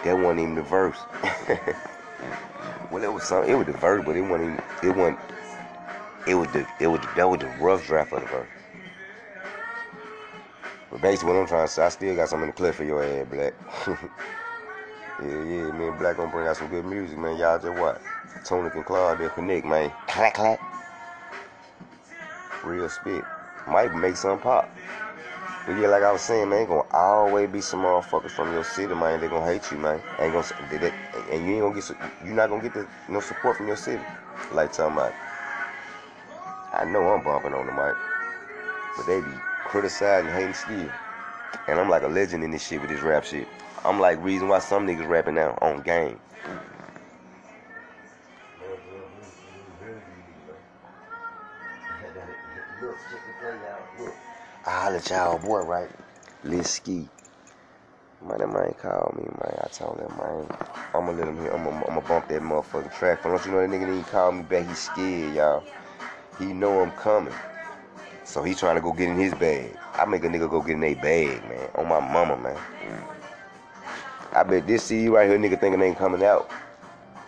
That 0.04 0.18
wasn't 0.18 0.40
even 0.40 0.56
the 0.56 0.64
verse. 0.64 0.98
well, 2.90 3.04
it 3.04 3.14
was 3.14 3.22
some. 3.22 3.44
It 3.44 3.54
was 3.54 3.68
the 3.68 3.74
verse, 3.74 4.04
but 4.04 4.16
it 4.16 4.22
wasn't. 4.22 4.60
Even, 4.82 4.90
it 4.90 4.96
wasn't. 4.96 5.20
It 6.28 6.36
was 6.36 6.48
the. 6.50 6.68
It 6.80 6.88
was 6.88 7.02
that 7.16 7.30
was 7.30 7.40
the 7.40 7.48
rough 7.60 7.86
draft 7.86 8.14
of 8.14 8.22
the 8.22 8.28
verse. 8.28 8.48
But 10.92 11.02
basically, 11.02 11.34
what 11.34 11.42
I'm 11.42 11.48
trying 11.48 11.68
to 11.68 11.72
say, 11.72 11.84
I 11.84 11.90
still 11.90 12.16
got 12.16 12.30
something 12.30 12.50
to 12.50 12.56
clip 12.56 12.76
for 12.76 12.84
your 12.84 13.04
head, 13.04 13.30
Black. 13.30 13.54
yeah, 13.88 13.98
yeah, 15.22 15.72
me 15.72 15.88
and 15.88 16.00
Black 16.00 16.18
gonna 16.18 16.32
bring 16.32 16.48
out 16.48 16.58
some 16.58 16.70
good 16.70 16.86
music, 16.86 17.18
man. 17.18 17.38
Y'all 17.38 17.60
just 17.60 17.74
what? 17.74 18.02
Tony 18.44 18.70
and 18.74 18.86
Claude, 18.86 19.20
they'll 19.20 19.30
connect, 19.30 19.66
man. 19.66 19.92
Clack 20.08 20.36
clack. 20.36 20.60
Real 22.64 22.90
spit. 22.90 23.24
Might 23.68 23.94
make 23.96 24.16
some 24.16 24.40
pop. 24.40 24.70
But 25.66 25.78
yeah, 25.80 25.88
like 25.88 26.04
I 26.04 26.12
was 26.12 26.22
saying, 26.22 26.50
man, 26.50 26.68
gonna 26.68 26.88
always 26.92 27.50
be 27.50 27.60
some 27.60 27.82
motherfuckers 27.82 28.32
from 28.32 28.54
your 28.54 28.64
city, 28.64 28.94
man. 28.94 29.20
They 29.20 29.28
gonna 29.28 29.46
hate 29.46 29.72
you, 29.72 29.78
man. 29.78 30.00
Ain't 30.20 30.34
gonna, 30.34 30.46
they, 30.70 30.78
they, 30.78 30.94
and 31.32 31.48
you 31.48 31.56
ain't 31.56 31.62
gonna 31.62 31.76
get, 31.76 31.90
you're 32.24 32.36
not 32.36 32.50
gonna 32.50 32.62
get 32.62 32.76
the 32.76 32.88
no 33.10 33.20
support 33.20 33.58
from 33.58 33.68
your 33.68 33.76
city. 33.76 34.02
Like 34.54 34.72
talking 34.72 34.94
about, 34.94 35.14
I 36.78 36.84
know 36.86 37.08
I'm 37.08 37.24
bumping 37.24 37.54
on 37.54 37.66
the 37.66 37.72
mic, 37.72 37.96
but 38.98 39.06
they 39.06 39.22
be 39.22 39.38
criticizing, 39.66 40.30
hating 40.32 40.54
still. 40.54 40.92
And 41.68 41.80
I'm 41.80 41.90
like 41.90 42.04
a 42.04 42.08
legend 42.08 42.44
in 42.44 42.52
this 42.52 42.68
shit 42.68 42.82
with 42.82 42.90
this 42.90 43.02
rap 43.02 43.24
shit. 43.24 43.48
I'm 43.86 44.00
like 44.00 44.22
reason 44.22 44.50
why 44.50 44.60
some 44.60 44.86
niggas 44.86 45.08
rapping 45.08 45.36
now 45.36 45.58
on 45.62 45.82
game. 45.82 46.20
I 54.66 54.70
holler 54.70 54.98
at 54.98 55.10
y'all 55.10 55.38
boy, 55.38 55.62
right? 55.62 55.90
Liski. 56.44 57.08
Man, 58.22 58.40
that 58.40 58.48
man 58.48 58.74
called 58.82 59.16
me, 59.16 59.24
man. 59.24 59.60
I 59.64 59.68
told 59.68 60.00
him, 60.00 60.10
man, 60.18 60.48
I'ma 60.94 61.12
let 61.12 61.28
him 61.28 61.40
hear. 61.40 61.54
I'ma, 61.54 61.84
I'ma 61.88 62.02
bump 62.02 62.28
that 62.28 62.42
motherfucking 62.42 62.98
track. 62.98 63.22
But 63.22 63.30
don't 63.30 63.46
you 63.46 63.52
know 63.52 63.62
that 63.62 63.70
nigga 63.70 63.86
didn't 63.86 64.08
call 64.08 64.32
me 64.32 64.42
back? 64.44 64.68
He 64.68 64.74
scared, 64.74 65.36
y'all. 65.36 65.64
He 66.40 66.46
know 66.54 66.82
I'm 66.82 66.92
coming. 66.92 67.34
So 68.24 68.44
he 68.44 68.56
trying 68.56 68.76
to 68.76 68.82
go 68.82 68.92
get 68.92 69.10
in 69.10 69.18
his 69.18 69.34
bag. 69.34 69.78
I 69.94 70.06
make 70.06 70.24
a 70.24 70.28
nigga 70.28 70.50
go 70.50 70.62
get 70.62 70.74
in 70.74 70.82
their 70.82 70.96
bag, 70.96 71.42
man. 71.48 71.70
On 71.76 71.88
my 71.88 72.00
mama, 72.00 72.38
man. 72.38 72.58
I 74.34 74.44
bet 74.44 74.68
this 74.68 74.84
CD 74.84 75.08
right 75.10 75.30
here, 75.30 75.38
nigga 75.38 75.60
thinking 75.60 75.80
they 75.80 75.88
ain't 75.88 75.98
coming 75.98 76.24
out. 76.24 76.52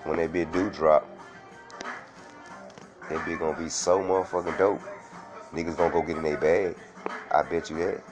When 0.03 0.17
that 0.17 0.33
bitch 0.33 0.51
do 0.51 0.69
drop, 0.69 1.07
that 3.09 3.19
bitch 3.19 3.39
gonna 3.39 3.57
be 3.57 3.69
so 3.69 3.99
motherfucking 3.99 4.57
dope. 4.57 4.81
Niggas 5.53 5.77
gonna 5.77 5.93
go 5.93 6.01
get 6.01 6.17
in 6.17 6.23
their 6.23 6.37
bag. 6.37 6.75
I 7.31 7.43
bet 7.43 7.69
you 7.69 7.77
that. 7.77 8.03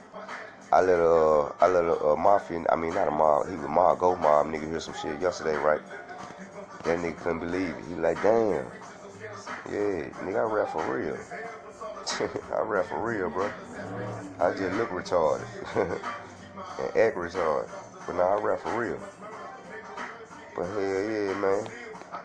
I 0.72 0.82
let 0.82 1.00
a, 1.00 1.10
uh, 1.10 1.54
I 1.62 1.68
let 1.68 1.86
a, 1.86 1.94
a 1.94 2.18
mafia, 2.18 2.66
I 2.70 2.76
mean 2.76 2.94
not 2.94 3.08
a 3.08 3.12
mob, 3.12 3.50
he 3.50 3.56
was 3.56 3.68
mob, 3.68 4.00
go 4.00 4.16
mob 4.16 4.48
nigga 4.48 4.68
hear 4.70 4.80
some 4.80 4.96
shit 4.96 5.22
yesterday, 5.22 5.56
right? 5.58 5.82
That 6.84 7.00
nigga 7.00 7.18
couldn't 7.18 7.40
believe 7.40 7.70
it. 7.70 7.84
He 7.88 7.96
like, 7.96 8.22
damn. 8.22 8.66
Yeah, 9.72 10.10
nigga, 10.22 10.48
I 10.48 10.54
rap 10.54 10.70
for 10.72 10.96
real. 10.96 11.18
I 12.56 12.62
rap 12.62 12.86
for 12.86 13.02
real, 13.04 13.30
bro. 13.30 13.52
I 14.40 14.52
just 14.52 14.76
look 14.78 14.90
retarded 14.90 15.46
and 15.76 16.98
act 16.98 17.18
retarded. 17.18 17.70
But 18.06 18.16
now 18.16 18.38
I 18.38 18.42
rap 18.42 18.60
for 18.60 18.80
real. 18.80 19.00
But 20.56 20.66
hell 20.68 20.82
yeah, 20.82 21.34
man. 21.34 21.68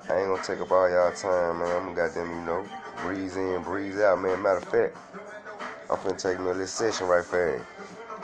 I 0.08 0.18
ain't 0.18 0.28
gonna 0.28 0.42
take 0.42 0.60
up 0.60 0.70
all 0.70 0.88
y'all 0.90 1.12
time, 1.12 1.60
man. 1.60 1.76
I'm 1.76 1.94
gonna 1.94 2.08
goddamn, 2.08 2.30
you 2.30 2.44
know, 2.44 2.64
breeze 3.02 3.36
in, 3.36 3.62
breeze 3.62 3.98
out, 3.98 4.20
man. 4.20 4.42
Matter 4.42 4.58
of 4.58 4.64
fact, 4.64 4.96
I'm 5.90 5.96
finna 5.96 6.20
take 6.20 6.38
me 6.38 6.46
a 6.46 6.48
little 6.48 6.66
session 6.66 7.06
right 7.06 7.24
fast. 7.24 7.64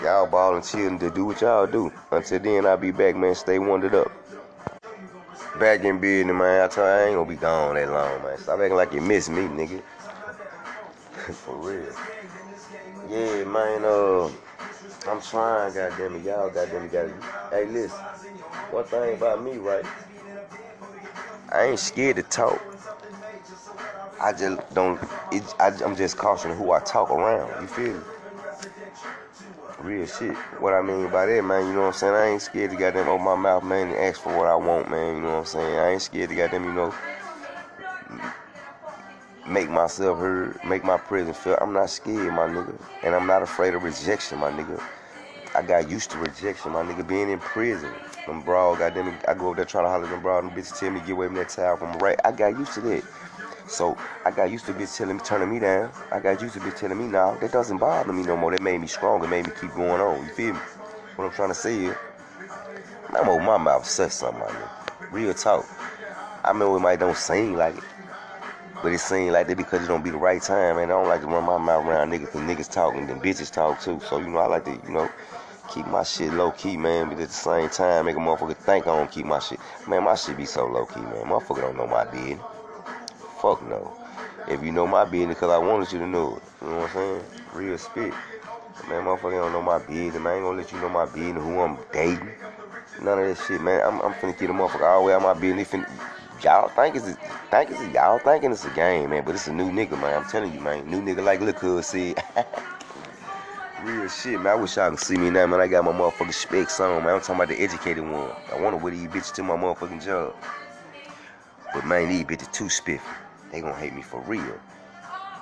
Y'all 0.02 0.26
ball 0.26 0.56
and 0.56 0.64
chill 0.64 0.98
to 0.98 1.10
do 1.10 1.24
what 1.24 1.40
y'all 1.40 1.66
do. 1.66 1.90
Until 2.10 2.38
then, 2.38 2.66
I'll 2.66 2.76
be 2.76 2.90
back, 2.90 3.16
man. 3.16 3.34
Stay 3.34 3.58
wondered 3.58 3.94
up. 3.94 4.12
Back 5.58 5.84
in 5.84 5.98
business, 6.00 6.34
man. 6.34 6.64
I 6.64 6.68
tell 6.68 6.84
you, 6.84 6.90
I 6.90 7.06
ain't 7.06 7.16
gonna 7.16 7.28
be 7.28 7.36
gone 7.36 7.74
that 7.76 7.90
long, 7.90 8.22
man. 8.22 8.38
Stop 8.38 8.60
acting 8.60 8.76
like 8.76 8.92
you 8.92 9.00
miss 9.00 9.28
me, 9.28 9.42
nigga. 9.42 9.82
For 11.32 11.54
real. 11.56 11.92
Yeah, 13.10 13.44
man, 13.44 13.84
uh, 13.84 14.28
I'm 15.08 15.20
trying, 15.22 15.72
goddamn 15.74 16.16
it. 16.16 16.24
Y'all, 16.24 16.50
goddamn 16.50 16.84
it, 16.84 16.92
gotta. 16.92 17.12
Hey, 17.50 17.66
listen. 17.66 17.98
One 18.70 18.84
thing 18.84 19.14
about 19.14 19.42
me, 19.42 19.56
right? 19.58 19.84
I 21.52 21.64
ain't 21.64 21.78
scared 21.78 22.16
to 22.16 22.22
talk. 22.22 22.60
I 24.20 24.32
just 24.32 24.60
don't. 24.74 25.00
It, 25.32 25.42
I, 25.58 25.68
I'm 25.84 25.96
just 25.96 26.18
cautioning 26.18 26.56
who 26.58 26.72
I 26.72 26.80
talk 26.80 27.10
around. 27.10 27.62
You 27.62 27.68
feel 27.68 27.94
me? 27.94 28.00
Real 29.80 30.06
shit. 30.06 30.34
What 30.58 30.72
I 30.72 30.80
mean 30.80 31.10
by 31.10 31.26
that, 31.26 31.44
man, 31.44 31.66
you 31.66 31.74
know 31.74 31.80
what 31.80 31.86
I'm 31.88 31.92
saying? 31.92 32.14
I 32.14 32.26
ain't 32.28 32.42
scared 32.42 32.70
to 32.70 32.76
goddamn 32.76 33.08
open 33.08 33.24
my 33.24 33.36
mouth, 33.36 33.62
man, 33.62 33.88
and 33.88 33.96
ask 33.96 34.20
for 34.20 34.36
what 34.36 34.46
I 34.46 34.56
want, 34.56 34.90
man. 34.90 35.16
You 35.16 35.22
know 35.22 35.32
what 35.32 35.38
I'm 35.40 35.44
saying? 35.44 35.78
I 35.78 35.90
ain't 35.90 36.02
scared 36.02 36.30
to 36.30 36.34
goddamn, 36.34 36.64
you 36.64 36.72
know, 36.72 36.94
make 39.46 39.68
myself 39.68 40.18
heard, 40.18 40.58
make 40.64 40.82
my 40.82 40.96
presence 40.96 41.36
felt. 41.36 41.58
I'm 41.60 41.74
not 41.74 41.90
scared, 41.90 42.32
my 42.32 42.46
nigga. 42.46 42.74
And 43.04 43.14
I'm 43.14 43.26
not 43.26 43.42
afraid 43.42 43.74
of 43.74 43.82
rejection, 43.82 44.38
my 44.38 44.50
nigga. 44.50 44.82
I 45.54 45.62
got 45.62 45.90
used 45.90 46.10
to 46.12 46.18
rejection, 46.18 46.72
my 46.72 46.82
nigga, 46.82 47.06
being 47.06 47.30
in 47.30 47.38
prison. 47.38 47.90
Them 48.26 48.42
broad, 48.42 48.78
goddamn, 48.78 49.18
I 49.28 49.34
go 49.34 49.50
up 49.50 49.56
there 49.56 49.66
trying 49.66 49.84
to 49.84 49.90
holler 49.90 50.04
at 50.04 50.10
them 50.10 50.22
broad, 50.22 50.44
them 50.44 50.50
bitches 50.52 50.78
tell 50.78 50.90
me 50.90 51.00
get 51.00 51.10
away 51.10 51.26
from 51.26 51.36
that 51.36 51.50
towel 51.50 51.76
from 51.76 51.92
right. 51.98 52.18
I 52.24 52.32
got 52.32 52.58
used 52.58 52.72
to 52.74 52.80
that. 52.80 53.04
So 53.68 53.96
I 54.24 54.30
got 54.30 54.50
used 54.50 54.66
to 54.66 54.72
bitch 54.72 54.96
telling 54.96 55.16
me, 55.16 55.22
turning 55.24 55.52
me 55.52 55.58
down. 55.58 55.90
I 56.12 56.20
got 56.20 56.40
used 56.40 56.54
to 56.54 56.60
bitch 56.60 56.78
telling 56.78 56.98
me, 56.98 57.06
now 57.06 57.34
that 57.36 57.52
doesn't 57.52 57.78
bother 57.78 58.12
me 58.12 58.22
no 58.22 58.36
more. 58.36 58.52
That 58.52 58.62
made 58.62 58.80
me 58.80 58.86
stronger, 58.86 59.26
made 59.26 59.46
me 59.46 59.52
keep 59.60 59.74
going 59.74 60.00
on. 60.00 60.24
You 60.24 60.30
feel 60.30 60.54
me? 60.54 60.60
What 61.16 61.24
I'm 61.26 61.32
trying 61.32 61.48
to 61.48 61.54
say 61.54 61.86
is, 61.86 61.96
I'm 63.10 63.28
open 63.28 63.44
my 63.44 63.56
mouth, 63.56 63.86
say 63.86 64.08
something, 64.08 64.38
my 64.38 64.46
nigga. 64.46 65.12
Real 65.12 65.34
talk. 65.34 65.66
I 66.44 66.52
mean, 66.52 66.76
it 66.76 66.78
might 66.78 67.00
don't 67.00 67.16
seem 67.16 67.54
like 67.54 67.76
it, 67.76 67.84
but 68.82 68.92
it 68.92 69.00
seems 69.00 69.32
like 69.32 69.48
that 69.48 69.56
because 69.56 69.82
it 69.82 69.88
don't 69.88 70.04
be 70.04 70.10
the 70.10 70.18
right 70.18 70.40
time, 70.40 70.76
man. 70.76 70.84
I 70.84 70.88
don't 70.92 71.08
like 71.08 71.22
to 71.22 71.26
run 71.26 71.44
my 71.44 71.58
mouth 71.58 71.84
around 71.84 72.10
niggas 72.10 72.32
because 72.32 72.42
niggas 72.42 72.70
talking, 72.70 73.06
then 73.06 73.20
bitches 73.20 73.50
talk 73.50 73.80
too. 73.80 74.00
So, 74.08 74.18
you 74.18 74.28
know, 74.28 74.38
I 74.38 74.46
like 74.46 74.64
to, 74.66 74.72
you 74.72 74.92
know, 74.92 75.10
keep 75.72 75.86
my 75.86 76.04
shit 76.04 76.32
low 76.32 76.52
key, 76.52 76.76
man. 76.76 77.08
But 77.08 77.18
at 77.18 77.28
the 77.28 77.34
same 77.34 77.68
time, 77.68 78.04
make 78.04 78.16
a 78.16 78.18
motherfucker 78.20 78.56
think 78.56 78.86
I 78.86 78.96
don't 78.96 79.10
keep 79.10 79.26
my 79.26 79.40
shit. 79.40 79.58
Man, 79.88 80.04
my 80.04 80.14
shit 80.14 80.36
be 80.36 80.44
so 80.44 80.66
low 80.66 80.86
key, 80.86 81.00
man. 81.00 81.24
Motherfucker 81.24 81.62
don't 81.62 81.76
know 81.76 81.86
my 81.86 82.04
business. 82.04 82.40
Fuck 83.40 83.68
no. 83.68 83.92
If 84.48 84.62
you 84.62 84.72
know 84.72 84.86
my 84.86 85.04
business, 85.04 85.36
because 85.36 85.50
I 85.50 85.58
wanted 85.58 85.92
you 85.92 85.98
to 85.98 86.06
know 86.06 86.36
it. 86.36 86.42
You 86.62 86.68
know 86.68 86.78
what 86.78 86.90
I'm 86.90 86.94
saying? 86.94 87.22
Real 87.54 87.78
spit. 87.78 88.14
Man, 88.88 89.04
motherfucker 89.04 89.42
don't 89.42 89.52
know 89.52 89.62
my 89.62 89.78
business, 89.78 90.14
man. 90.14 90.26
I 90.26 90.36
ain't 90.36 90.44
gonna 90.44 90.58
let 90.58 90.72
you 90.72 90.80
know 90.80 90.88
my 90.88 91.06
business, 91.06 91.42
who 91.42 91.58
I'm 91.60 91.78
dating. 91.92 92.30
None 93.02 93.18
of 93.18 93.26
that 93.26 93.44
shit, 93.46 93.60
man. 93.60 93.82
I'm, 93.84 94.00
I'm 94.00 94.12
finna 94.14 94.38
keep 94.38 94.48
the 94.48 94.54
motherfucker 94.54 94.86
all 94.86 95.00
the 95.00 95.06
way 95.08 95.14
out 95.14 95.22
my 95.22 95.34
business. 95.34 95.68
Finna, 95.68 95.88
y'all 96.42 96.68
think 96.68 96.96
it's 96.96 97.08
a, 97.08 97.14
think 97.50 97.70
it's 97.70 97.80
a, 97.80 97.90
y'all 97.90 98.18
thinking 98.18 98.52
it's 98.52 98.64
a 98.64 98.70
game, 98.70 99.10
man. 99.10 99.24
But 99.24 99.34
it's 99.34 99.48
a 99.48 99.52
new 99.52 99.70
nigga, 99.70 100.00
man. 100.00 100.22
I'm 100.22 100.30
telling 100.30 100.52
you, 100.54 100.60
man. 100.60 100.88
New 100.88 101.02
nigga 101.02 101.24
like 101.24 101.40
Lil 101.40 101.52
Cuz 101.52 101.86
said. 101.86 102.22
Real 103.82 104.08
shit, 104.08 104.40
man. 104.40 104.46
I 104.46 104.54
wish 104.54 104.76
y'all 104.76 104.90
could 104.90 105.00
see 105.00 105.16
me 105.16 105.30
now, 105.30 105.46
man. 105.46 105.60
I 105.60 105.66
got 105.66 105.84
my 105.84 105.92
motherfucking 105.92 106.32
specs 106.32 106.80
on, 106.80 107.04
man. 107.04 107.16
I'm 107.16 107.20
talking 107.20 107.36
about 107.36 107.48
the 107.48 107.60
educated 107.60 108.02
one. 108.02 108.30
I 108.52 108.60
wanna 108.60 108.78
wear 108.78 108.92
these 108.92 109.08
bitches 109.08 109.34
to 109.34 109.42
my 109.42 109.56
motherfucking 109.56 110.04
job. 110.04 110.34
But 111.74 111.84
man, 111.84 112.08
these 112.08 112.24
bitches 112.24 112.52
too 112.52 112.70
spiffy. 112.70 113.02
They 113.56 113.62
gonna 113.62 113.74
hate 113.74 113.94
me 113.94 114.02
for 114.02 114.20
real. 114.26 114.60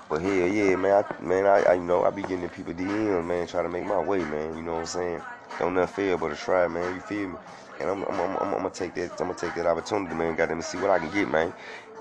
But 0.09 0.21
hell 0.23 0.47
yeah, 0.47 0.77
man, 0.77 1.03
I, 1.03 1.21
man, 1.21 1.47
I, 1.47 1.63
I 1.63 1.75
you 1.75 1.83
know 1.83 2.05
I 2.05 2.11
be 2.11 2.23
getting 2.23 2.49
people 2.49 2.73
DM, 2.73 3.27
man, 3.27 3.49
trying 3.49 3.65
to 3.65 3.69
make 3.69 3.85
my 3.85 3.99
way, 3.99 4.19
man. 4.19 4.57
You 4.57 4.63
know 4.63 4.75
what 4.75 4.81
I'm 4.83 4.87
saying? 4.87 5.23
Don't 5.59 5.75
nothing 5.75 6.07
fail 6.07 6.19
but 6.19 6.31
a 6.31 6.37
try, 6.37 6.69
man. 6.69 6.95
You 6.95 7.01
feel 7.01 7.31
me? 7.31 7.37
And 7.81 7.91
I'm, 7.91 8.05
I'm, 8.05 8.21
I'm, 8.21 8.37
I'm, 8.37 8.51
gonna 8.53 8.71
take 8.71 8.95
that, 8.95 9.11
I'm 9.21 9.27
gonna 9.27 9.35
take 9.35 9.57
that 9.57 9.67
opportunity, 9.67 10.15
man. 10.15 10.37
Got 10.37 10.51
them 10.51 10.59
to 10.59 10.63
see 10.63 10.79
what 10.79 10.91
I 10.91 11.01
can 11.01 11.11
get, 11.11 11.29
man. 11.29 11.53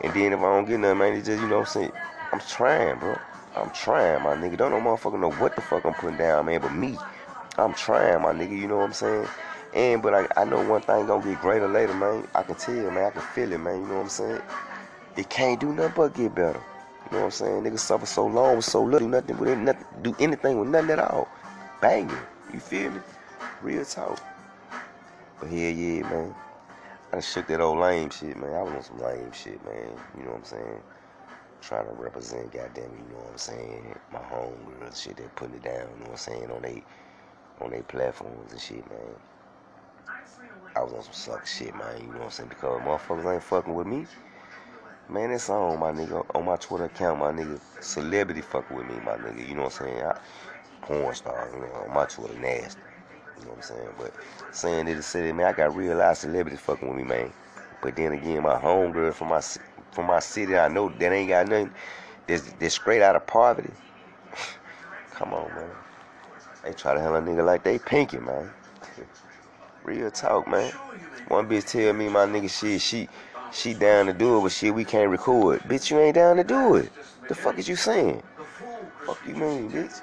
And 0.04 0.14
then 0.14 0.34
if 0.34 0.40
I 0.40 0.44
don't 0.44 0.66
get 0.68 0.80
nothing, 0.82 1.00
man, 1.00 1.14
it's 1.14 1.26
just 1.26 1.42
you 1.42 1.48
know 1.48 1.62
what 1.62 1.76
I'm 1.76 1.82
saying. 1.82 1.92
I'm 2.32 2.40
trying, 2.42 3.00
bro. 3.00 3.20
I'm 3.56 3.72
trying, 3.72 4.22
my 4.22 4.36
nigga. 4.36 4.56
Don't 4.56 4.70
no 4.70 4.80
motherfucker 4.82 5.20
know 5.20 5.32
what 5.32 5.56
the 5.56 5.64
fuck 5.64 5.84
I'm 5.84 5.96
putting 5.96 6.18
down, 6.18 6.46
man, 6.46 6.62
but 6.62 6.76
me. 6.76 6.96
I'm 7.58 7.74
trying, 7.74 8.22
my 8.22 8.34
nigga. 8.34 8.56
You 8.56 8.68
know 8.68 8.78
what 8.78 8.86
I'm 8.86 8.94
saying? 8.94 9.28
And 9.74 10.04
but 10.04 10.14
I, 10.14 10.28
I 10.38 10.46
know 10.46 10.64
one 10.64 10.82
thing 10.82 11.08
gonna 11.08 11.26
get 11.26 11.42
greater 11.42 11.68
later, 11.68 11.96
man. 11.96 12.28
I 12.36 12.44
can 12.44 12.54
tell, 12.54 12.92
man. 12.92 13.06
I 13.06 13.10
can 13.10 13.24
feel 13.24 13.52
it, 13.52 13.58
man. 13.58 13.82
You 13.82 13.88
know 13.88 13.96
what 13.96 14.04
I'm 14.04 14.10
saying? 14.10 14.42
It 15.16 15.30
can't 15.30 15.60
do 15.60 15.72
nothing 15.74 15.94
but 15.96 16.16
get 16.16 16.34
better. 16.34 16.62
You 17.06 17.18
know 17.18 17.18
what 17.20 17.26
I'm 17.26 17.32
saying? 17.32 17.64
Niggas 17.64 17.80
suffer 17.80 18.06
so 18.06 18.26
long 18.26 18.56
with 18.56 18.66
so 18.66 18.82
little, 18.82 19.08
nothing 19.08 19.38
with 19.38 19.58
nothing, 19.60 19.86
do 20.02 20.16
anything 20.20 20.60
with 20.60 20.70
nothing 20.70 20.90
at 20.92 21.00
all. 21.00 21.28
Banging. 21.82 22.18
You 22.52 22.60
feel 22.60 22.90
me? 22.92 23.00
Real 23.62 23.86
talk. 23.86 24.20
But 25.40 25.50
hell 25.50 25.58
yeah, 25.58 26.02
man. 26.10 26.34
I 27.12 27.20
shook 27.20 27.46
that 27.48 27.62
old 27.62 27.78
lame 27.78 28.10
shit, 28.10 28.36
man. 28.38 28.54
I 28.54 28.64
was 28.64 28.74
on 28.74 28.84
some 28.84 29.00
lame 29.00 29.32
shit, 29.34 29.64
man. 29.66 29.90
You 30.18 30.24
know 30.24 30.32
what 30.32 30.38
I'm 30.40 30.46
saying? 30.46 30.82
Trying 31.62 31.86
to 31.86 31.94
represent, 31.94 32.52
goddamn, 32.52 32.86
you 32.86 33.14
know 33.14 33.22
what 33.22 33.32
I'm 33.34 33.38
saying? 33.38 33.96
My 34.12 34.20
homegirls, 34.20 35.04
shit, 35.04 35.18
they 35.18 35.24
putting 35.36 35.56
it 35.56 35.64
down, 35.64 35.76
you 35.76 36.06
know 36.06 36.10
what 36.10 36.12
I'm 36.12 36.18
saying, 36.18 36.52
on 36.52 36.62
they 36.64 36.84
on 37.62 37.70
they 37.70 37.82
platforms 37.84 38.52
and 38.52 38.60
shit, 38.60 38.90
man. 38.90 39.00
I 40.76 40.82
was 40.82 40.94
on 40.94 41.04
some 41.04 41.14
suck 41.14 41.46
shit, 41.46 41.76
man, 41.76 42.02
you 42.02 42.08
know 42.08 42.14
what 42.14 42.24
I'm 42.24 42.32
saying? 42.32 42.50
Because 42.50 42.82
motherfuckers 42.82 43.34
ain't 43.34 43.44
fucking 43.44 43.74
with 43.74 43.88
me. 43.88 44.08
Man, 45.10 45.32
it's 45.32 45.50
on, 45.50 45.80
my 45.80 45.92
nigga. 45.92 46.26
On 46.36 46.46
my 46.46 46.56
Twitter 46.58 46.86
account, 46.86 47.20
my 47.20 47.32
nigga. 47.32 47.60
Celebrity 47.82 48.42
fucking 48.42 48.76
with 48.76 48.88
me, 48.88 48.96
my 49.06 49.14
nigga. 49.14 49.48
You 49.48 49.56
know 49.56 49.64
what 49.64 49.80
I'm 49.82 49.88
saying? 49.88 50.04
I, 50.04 50.18
porn 50.82 51.14
star, 51.14 51.50
you 51.54 51.60
know, 51.60 51.86
on 51.88 51.94
my 51.94 52.06
Twitter, 52.06 52.38
nasty. 52.40 52.82
You 53.40 53.46
know 53.46 53.52
what 53.52 53.58
I'm 53.58 53.64
saying? 53.64 53.90
But 53.98 54.14
saying 54.52 54.86
that 54.86 54.96
the 54.96 55.04
city, 55.04 55.32
man, 55.32 55.48
I 55.48 55.54
got 55.54 55.76
real 55.76 55.98
live 55.98 56.18
celebrities 56.18 56.62
fucking 56.62 56.88
with 56.88 56.98
me, 56.98 57.04
man. 57.04 57.34
But 57.82 57.96
then 57.96 58.14
again, 58.14 58.44
my 58.44 58.56
homegirl 58.56 59.14
from 59.14 59.30
my 59.30 59.42
from 59.92 60.08
my 60.08 60.20
city, 60.20 60.58
I 60.58 60.70
know 60.70 60.90
that 60.90 61.12
ain't 61.12 61.30
got 61.30 61.48
nothing. 61.48 61.72
That's 62.28 62.74
straight 62.74 63.02
out 63.02 63.16
of 63.16 63.28
poverty. 63.28 63.72
Come 65.12 65.34
on, 65.34 65.50
man. 65.54 65.70
They 66.64 66.72
try 66.72 66.94
to 66.94 67.02
handle 67.02 67.18
a 67.18 67.22
nigga 67.22 67.46
like 67.46 67.64
they 67.64 67.78
pinky, 67.78 68.20
man. 68.20 68.50
Real 69.84 70.10
talk, 70.10 70.48
man. 70.48 70.72
One 71.28 71.48
bitch 71.50 71.70
tell 71.70 71.94
me 71.94 72.08
my 72.10 72.26
nigga 72.26 72.50
shit, 72.50 72.82
she 72.82 73.10
she 73.54 73.74
down 73.74 74.08
to 74.08 74.14
do 74.14 74.38
it, 74.38 74.42
but 74.42 74.52
shit, 74.52 74.74
we 74.74 74.84
can't 74.84 75.10
record. 75.10 75.62
Bitch, 75.62 75.92
you 75.92 76.00
ain't 76.00 76.16
down 76.16 76.38
to 76.38 76.44
do 76.44 76.76
it. 76.76 76.92
The 77.28 77.36
fuck 77.36 77.58
is 77.58 77.68
you 77.68 77.76
saying? 77.76 78.22
Fuck 79.06 79.20
you 79.28 79.36
mean, 79.36 79.72
bitch? 79.72 80.02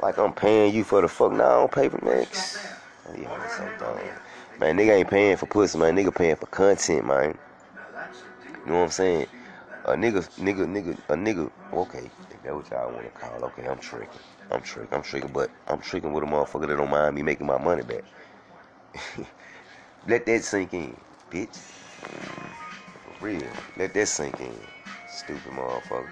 Like 0.00 0.18
I'm 0.18 0.32
paying 0.32 0.74
you 0.74 0.84
for 0.84 1.00
the 1.00 1.08
fuck 1.08 1.32
now 1.32 1.62
on 1.62 1.68
paper, 1.68 1.98
man. 2.04 2.26
Yeah, 3.18 3.48
so 3.56 3.68
dumb. 3.78 3.98
Man, 4.60 4.76
nigga 4.76 4.96
ain't 4.96 5.10
paying 5.10 5.36
for 5.36 5.46
pussy, 5.46 5.78
man. 5.78 5.96
Nigga 5.96 6.14
paying 6.14 6.36
for 6.36 6.46
content, 6.46 7.06
man. 7.06 7.36
You 8.64 8.72
know 8.72 8.78
what 8.78 8.84
I'm 8.84 8.90
saying? 8.90 9.26
A 9.86 9.92
nigga, 9.92 10.28
nigga, 10.38 10.66
nigga, 10.66 10.98
a 11.08 11.14
nigga. 11.14 11.50
Okay, 11.72 12.10
if 12.30 12.42
that 12.42 12.54
what 12.54 12.70
y'all 12.70 12.92
want 12.92 13.04
to 13.04 13.10
call. 13.10 13.44
Okay, 13.44 13.66
I'm 13.66 13.78
tricking. 13.78 14.08
I'm 14.50 14.62
tricking. 14.62 14.94
I'm 14.94 15.02
tricking, 15.02 15.32
but 15.32 15.50
I'm 15.66 15.80
tricking 15.80 16.12
with 16.12 16.24
a 16.24 16.26
motherfucker 16.26 16.68
that 16.68 16.76
don't 16.76 16.90
mind 16.90 17.16
me 17.16 17.22
making 17.22 17.46
my 17.46 17.58
money 17.58 17.82
back. 17.82 18.04
Let 20.08 20.26
that 20.26 20.44
sink 20.44 20.74
in, 20.74 20.96
bitch. 21.30 21.73
For 22.04 23.26
real. 23.26 23.42
Let 23.76 23.94
that 23.94 24.06
sink 24.06 24.40
in. 24.40 24.54
Stupid 25.08 25.52
motherfucker. 25.52 26.08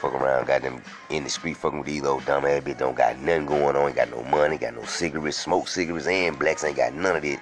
Fuck 0.00 0.14
around, 0.14 0.46
got 0.46 0.62
them 0.62 0.80
in 1.10 1.24
the 1.24 1.30
street 1.30 1.58
fucking 1.58 1.78
with 1.78 1.86
these 1.86 2.00
little 2.00 2.20
dumb 2.20 2.46
ass 2.46 2.62
bitch. 2.62 2.78
Don't 2.78 2.96
got 2.96 3.18
nothing 3.18 3.46
going 3.46 3.76
on. 3.76 3.88
Ain't 3.88 3.96
got 3.96 4.10
no 4.10 4.22
money, 4.24 4.56
got 4.56 4.74
no 4.74 4.84
cigarettes, 4.84 5.36
smoke 5.36 5.68
cigarettes, 5.68 6.06
and 6.06 6.38
blacks 6.38 6.64
ain't 6.64 6.76
got 6.76 6.94
none 6.94 7.16
of 7.16 7.24
it. 7.24 7.38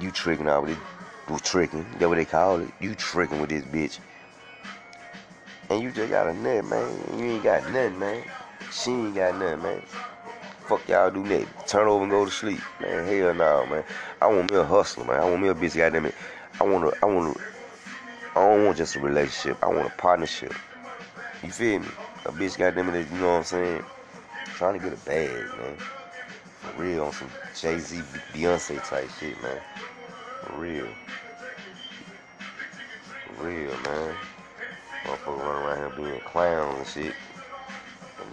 You 0.00 0.10
tricking 0.10 0.48
out 0.48 0.62
with 0.62 0.72
it. 0.72 0.78
Do 1.28 1.38
tricking. 1.38 1.84
That 1.98 2.08
what 2.08 2.16
they 2.16 2.24
call 2.24 2.60
it. 2.60 2.70
You 2.80 2.94
tricking 2.94 3.40
with 3.40 3.50
this 3.50 3.64
bitch. 3.64 3.98
And 5.68 5.82
you 5.82 5.90
just 5.90 6.10
got 6.10 6.28
a 6.28 6.34
nut, 6.34 6.64
man. 6.64 7.18
You 7.18 7.24
ain't 7.32 7.42
got 7.42 7.64
nothing, 7.72 7.98
man. 7.98 8.22
She 8.72 8.90
ain't 8.90 9.14
got 9.14 9.36
nothing, 9.36 9.62
man. 9.62 9.82
Fuck 10.66 10.88
y'all 10.88 11.12
do 11.12 11.22
that. 11.28 11.68
Turn 11.68 11.86
over 11.86 12.02
and 12.02 12.10
go 12.10 12.24
to 12.24 12.30
sleep. 12.30 12.58
Man, 12.80 13.06
hell 13.06 13.32
no, 13.34 13.66
man. 13.66 13.84
I 14.20 14.26
want 14.26 14.50
me 14.50 14.58
a 14.58 14.64
hustler, 14.64 15.04
man. 15.04 15.20
I 15.20 15.30
want 15.30 15.40
me 15.40 15.48
a 15.48 15.54
bitch, 15.54 15.76
goddamn 15.76 16.06
it. 16.06 16.14
I 16.60 16.64
want 16.64 16.92
to, 16.92 16.98
I 17.04 17.06
want 17.06 17.36
to, 17.36 17.42
I 18.34 18.48
don't 18.48 18.64
want 18.64 18.76
just 18.76 18.96
a 18.96 19.00
relationship. 19.00 19.62
I 19.62 19.68
want 19.68 19.86
a 19.86 19.90
partnership. 19.90 20.52
You 21.44 21.52
feel 21.52 21.78
me? 21.78 21.86
A 22.24 22.32
bitch, 22.32 22.58
goddamn 22.58 22.88
it, 22.88 23.08
you 23.12 23.18
know 23.18 23.28
what 23.28 23.36
I'm 23.38 23.44
saying? 23.44 23.84
Trying 24.56 24.80
to 24.80 24.84
get 24.84 24.92
a 24.92 25.00
bag, 25.04 25.30
man. 25.30 25.76
For 26.58 26.82
real, 26.82 27.04
on 27.04 27.12
some 27.12 27.30
Jay 27.54 27.78
Z, 27.78 28.02
Beyonce 28.32 28.84
type 28.88 29.08
shit, 29.20 29.40
man. 29.40 29.60
For 30.42 30.56
real. 30.56 30.88
Real, 33.38 33.70
man. 33.70 34.16
Motherfucker 35.04 35.38
running 35.38 35.64
around 35.64 35.96
here 35.96 36.04
being 36.04 36.20
clowns 36.22 36.76
and 36.78 36.86
shit. 36.88 37.14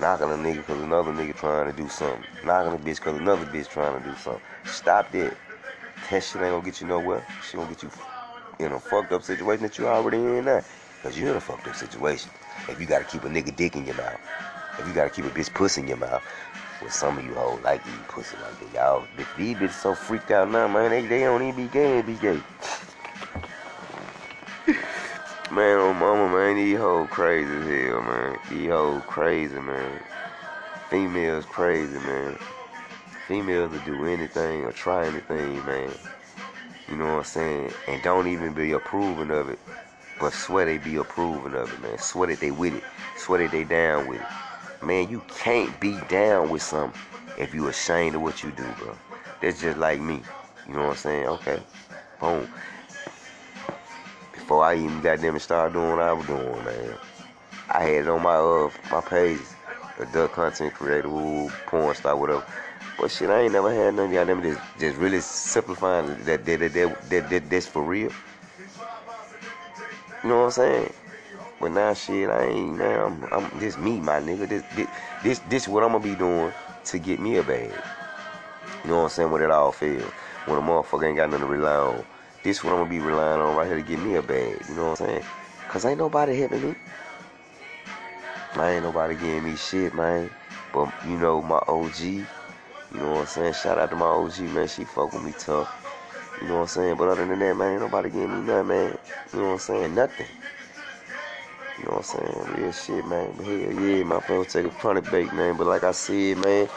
Knocking 0.03 0.27
a 0.27 0.35
nigga 0.35 0.57
because 0.57 0.81
another 0.81 1.13
nigga 1.13 1.33
trying 1.33 1.71
to 1.71 1.81
do 1.81 1.87
something. 1.87 2.25
Knocking 2.43 2.73
a 2.73 2.77
bitch 2.77 2.97
because 2.97 3.17
another 3.17 3.45
bitch 3.45 3.69
trying 3.69 3.97
to 3.97 4.09
do 4.09 4.13
something. 4.17 4.41
Stop 4.65 5.09
that. 5.13 5.33
That 6.11 6.21
shit 6.21 6.41
ain't 6.41 6.51
gonna 6.51 6.61
get 6.61 6.81
you 6.81 6.87
nowhere. 6.87 7.25
She 7.49 7.55
gonna 7.55 7.69
get 7.69 7.83
you 7.83 7.89
in 8.59 8.73
a 8.73 8.79
fucked 8.81 9.13
up 9.13 9.23
situation 9.23 9.63
that 9.63 9.77
you 9.77 9.87
already 9.87 10.17
in 10.17 10.43
now. 10.43 10.61
Because 11.01 11.17
you're 11.17 11.29
in 11.29 11.37
a 11.37 11.39
fucked 11.39 11.69
up 11.69 11.75
situation. 11.77 12.29
If 12.67 12.81
you 12.81 12.85
gotta 12.85 13.05
keep 13.05 13.23
a 13.23 13.29
nigga 13.29 13.55
dick 13.55 13.77
in 13.77 13.85
your 13.85 13.95
mouth. 13.95 14.19
If 14.77 14.85
you 14.85 14.93
gotta 14.93 15.09
keep 15.09 15.23
a 15.23 15.29
bitch 15.29 15.53
pussy 15.53 15.79
in 15.79 15.87
your 15.87 15.97
mouth. 15.97 16.21
Well, 16.81 16.91
some 16.91 17.17
of 17.17 17.23
you 17.23 17.33
hoes 17.35 17.61
like 17.63 17.79
eating 17.87 18.03
pussy 18.09 18.35
like 18.41 18.59
that. 18.59 18.73
Y'all, 18.73 19.07
these 19.37 19.55
bitches 19.55 19.71
so 19.71 19.95
freaked 19.95 20.31
out 20.31 20.51
now, 20.51 20.67
man. 20.67 20.91
They, 20.91 21.05
they 21.05 21.21
don't 21.21 21.41
even 21.41 21.55
be 21.55 21.71
gay 21.71 22.01
be 22.01 22.15
gay. 22.15 22.41
Man, 25.53 25.77
oh 25.77 25.93
mama, 25.93 26.35
man, 26.35 26.55
these 26.55 26.77
hoes 26.77 27.07
crazy 27.11 27.51
as 27.51 27.67
hell, 27.67 28.01
man. 28.01 28.37
These 28.49 28.69
hoes 28.69 29.03
crazy, 29.05 29.59
man. 29.59 29.99
Females 30.89 31.45
crazy, 31.45 31.99
man. 31.99 32.37
Females 33.27 33.71
will 33.71 33.79
do 33.85 34.05
anything 34.05 34.63
or 34.63 34.71
try 34.71 35.05
anything, 35.05 35.63
man. 35.65 35.91
You 36.89 36.97
know 36.97 37.05
what 37.05 37.17
I'm 37.17 37.23
saying? 37.23 37.71
And 37.87 38.01
don't 38.01 38.27
even 38.27 38.53
be 38.53 38.71
approving 38.71 39.31
of 39.31 39.49
it. 39.49 39.59
But 40.19 40.33
swear 40.33 40.65
they 40.65 40.79
be 40.79 40.95
approving 40.95 41.53
of 41.53 41.71
it, 41.71 41.81
man. 41.81 41.97
Swear 41.99 42.27
that 42.27 42.39
they 42.39 42.51
with 42.51 42.73
it. 42.73 42.83
Swear 43.17 43.39
that 43.39 43.51
they 43.51 43.63
down 43.63 44.07
with 44.07 44.21
it. 44.21 44.85
Man, 44.85 45.09
you 45.09 45.21
can't 45.27 45.79
be 45.79 45.97
down 46.09 46.49
with 46.49 46.61
something 46.61 46.99
if 47.37 47.53
you 47.53 47.67
ashamed 47.67 48.15
of 48.15 48.21
what 48.21 48.43
you 48.43 48.51
do, 48.51 48.65
bro. 48.79 48.95
That's 49.41 49.61
just 49.61 49.77
like 49.77 49.99
me. 49.99 50.21
You 50.67 50.73
know 50.73 50.81
what 50.81 50.89
I'm 50.91 50.95
saying? 50.95 51.27
Okay. 51.27 51.59
Boom. 52.19 52.47
Before 54.53 54.65
I 54.65 54.75
even 54.75 55.01
got 55.01 55.19
them 55.19 55.33
and 55.33 55.41
started 55.41 55.73
doing 55.73 55.89
what 55.89 55.99
I 55.99 56.13
was 56.13 56.27
doing, 56.27 56.63
man. 56.63 56.93
I 57.69 57.85
had 57.85 58.05
it 58.05 58.07
on 58.07 58.21
my 58.21 58.35
uh 58.35 58.69
my 58.91 59.01
page, 59.01 59.39
adult 59.97 60.31
content 60.31 60.75
creator, 60.75 61.07
ooh, 61.07 61.49
porn 61.65 61.95
star, 61.95 62.15
whatever. 62.15 62.43
But 62.99 63.09
shit, 63.09 63.31
I 63.31 63.41
ain't 63.41 63.53
never 63.53 63.73
had 63.73 63.95
none 63.95 64.05
of 64.05 64.13
y'all 64.13 64.27
them 64.27 64.43
just, 64.43 64.59
just 64.79 64.97
really 64.97 65.21
simplifying 65.21 66.05
that 66.25 66.45
that, 66.45 66.59
that, 66.59 66.71
that, 66.71 67.09
that, 67.09 67.29
that 67.31 67.49
that's 67.49 67.65
for 67.65 67.81
real. 67.81 68.11
You 70.21 70.29
know 70.29 70.37
what 70.37 70.45
I'm 70.45 70.51
saying? 70.51 70.93
But 71.59 71.71
now 71.71 71.95
shit, 71.95 72.29
I 72.29 72.45
ain't 72.45 72.77
now 72.77 73.05
I'm, 73.07 73.23
I'm 73.33 73.59
this 73.59 73.75
me, 73.79 73.99
my 73.99 74.19
nigga. 74.19 74.47
This 74.47 74.63
this 74.75 74.87
this 75.23 75.39
this 75.49 75.67
what 75.67 75.83
I'm 75.83 75.93
gonna 75.93 76.03
be 76.03 76.13
doing 76.13 76.53
to 76.85 76.99
get 76.99 77.19
me 77.19 77.37
a 77.37 77.43
bag. 77.43 77.73
You 78.83 78.91
know 78.91 78.97
what 78.97 79.03
I'm 79.05 79.09
saying? 79.09 79.31
When 79.31 79.41
it 79.41 79.49
all 79.49 79.71
fails. 79.71 80.11
When 80.45 80.59
a 80.59 80.61
motherfucker 80.61 81.07
ain't 81.07 81.17
got 81.17 81.31
nothing 81.31 81.47
to 81.47 81.51
rely 81.51 81.75
on. 81.75 82.05
This 82.43 82.61
what 82.61 82.73
I'm 82.73 82.79
gonna 82.79 82.89
be 82.89 82.99
relying 82.99 83.39
on 83.39 83.55
right 83.55 83.67
here 83.67 83.77
to 83.77 83.81
get 83.81 83.99
me 83.99 84.15
a 84.15 84.21
bag. 84.21 84.61
You 84.67 84.75
know 84.75 84.89
what 84.89 85.01
I'm 85.01 85.07
saying? 85.07 85.23
Cause 85.69 85.85
ain't 85.85 85.97
nobody 85.97 86.37
helping 86.37 86.61
me. 86.61 86.75
I 88.55 88.71
ain't 88.71 88.83
nobody 88.83 89.15
giving 89.15 89.45
me 89.45 89.55
shit, 89.55 89.95
man. 89.95 90.29
But 90.73 90.93
you 91.07 91.17
know, 91.17 91.41
my 91.41 91.59
OG, 91.69 92.01
you 92.01 92.25
know 92.95 93.11
what 93.11 93.19
I'm 93.21 93.25
saying? 93.27 93.53
Shout 93.53 93.77
out 93.77 93.89
to 93.91 93.95
my 93.95 94.05
OG, 94.05 94.39
man. 94.53 94.67
She 94.67 94.83
fuck 94.83 95.13
with 95.13 95.23
me 95.23 95.33
tough. 95.39 95.71
You 96.41 96.49
know 96.49 96.55
what 96.55 96.61
I'm 96.61 96.67
saying? 96.67 96.95
But 96.97 97.07
other 97.07 97.25
than 97.25 97.39
that, 97.39 97.55
man, 97.55 97.73
ain't 97.73 97.81
nobody 97.81 98.09
giving 98.09 98.29
me 98.29 98.45
nothing, 98.45 98.67
man. 98.67 98.97
You 99.31 99.39
know 99.39 99.45
what 99.45 99.53
I'm 99.53 99.59
saying? 99.59 99.95
Nothing. 99.95 100.27
You 101.79 101.85
know 101.85 101.91
what 101.95 101.97
I'm 101.97 102.03
saying? 102.03 102.61
Real 102.61 102.71
shit, 102.73 103.07
man. 103.07 103.33
But 103.37 103.45
hell 103.45 103.85
yeah, 103.85 104.03
my 104.03 104.19
folks 104.19 104.51
take 104.51 104.65
a 104.65 104.69
chronic 104.69 105.09
bait, 105.09 105.33
man. 105.33 105.55
But 105.55 105.67
like 105.67 105.83
I 105.85 105.91
said, 105.91 106.37
man, 106.37 106.67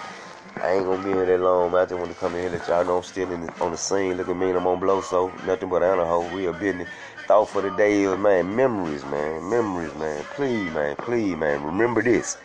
I 0.62 0.72
ain't 0.72 0.84
gonna 0.84 1.02
be 1.02 1.10
here 1.10 1.26
that 1.26 1.40
long, 1.40 1.72
man. 1.72 1.82
I 1.82 1.84
just 1.86 1.98
want 1.98 2.10
to 2.12 2.18
come 2.18 2.34
in 2.34 2.42
here 2.42 2.50
let 2.50 2.66
y'all 2.68 2.84
know 2.84 2.98
I'm 2.98 3.02
still 3.02 3.30
in 3.30 3.46
the, 3.46 3.52
on 3.60 3.72
the 3.72 3.76
scene. 3.76 4.16
Look 4.16 4.28
at 4.28 4.36
me, 4.36 4.50
I'm 4.50 4.66
on 4.66 4.80
blow, 4.80 5.00
so 5.00 5.32
nothing 5.46 5.68
but 5.68 5.82
a 5.82 6.04
hoe. 6.04 6.28
Real 6.34 6.52
business. 6.52 6.88
Thought 7.26 7.48
for 7.48 7.60
the 7.62 7.70
day 7.70 8.02
is, 8.02 8.18
man, 8.18 8.54
memories, 8.54 9.04
man. 9.04 9.48
Memories, 9.48 9.94
man. 9.96 10.22
Please, 10.34 10.72
man. 10.72 10.96
Please, 10.96 11.36
man. 11.36 11.62
Remember 11.62 12.02
this 12.02 12.38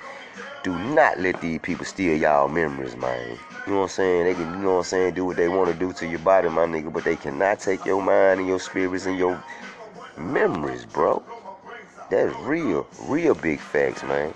do 0.64 0.78
not 0.78 1.20
let 1.20 1.42
these 1.42 1.60
people 1.60 1.86
steal 1.86 2.16
y'all 2.16 2.48
memories, 2.48 2.96
man. 2.96 3.38
You 3.66 3.74
know 3.74 3.80
what 3.80 3.84
I'm 3.84 3.90
saying? 3.90 4.26
They 4.26 4.34
can, 4.34 4.54
you 4.54 4.60
know 4.60 4.74
what 4.74 4.78
I'm 4.80 4.84
saying, 4.84 5.14
do 5.16 5.26
what 5.26 5.38
they 5.38 5.48
want 5.48 5.72
to 5.72 5.78
do 5.78 5.92
to 5.94 6.08
your 6.08 6.20
body, 6.20 6.50
my 6.50 6.66
nigga, 6.66 6.94
but 6.94 7.04
they 7.04 7.16
cannot 7.16 7.60
take 7.60 7.84
your 7.86 8.02
mind 8.02 8.42
and 8.42 8.50
your 8.50 8.60
spirits 8.60 9.06
and 9.06 9.18
your 9.18 9.44
memories, 10.18 10.86
bro. 10.86 11.24
That's 12.10 12.36
real, 12.42 12.88
real 13.08 13.34
big 13.34 13.60
facts, 13.60 14.04
man. 14.04 14.34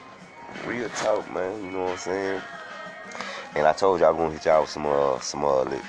Real 0.66 0.90
talk, 0.90 1.32
man. 1.32 1.64
You 1.64 1.72
know 1.72 1.84
what 1.84 1.92
I'm 1.92 1.98
saying? 1.98 2.42
And 3.56 3.66
I 3.66 3.74
told 3.74 4.02
y'all 4.02 4.10
I'm 4.12 4.18
gonna 4.18 4.34
hit 4.34 4.46
y'all 4.46 4.62
with 4.62 4.70
some 4.70 4.86
uh 4.86 5.20
some 5.20 5.46
uh 5.46 5.64
lit, 5.64 5.82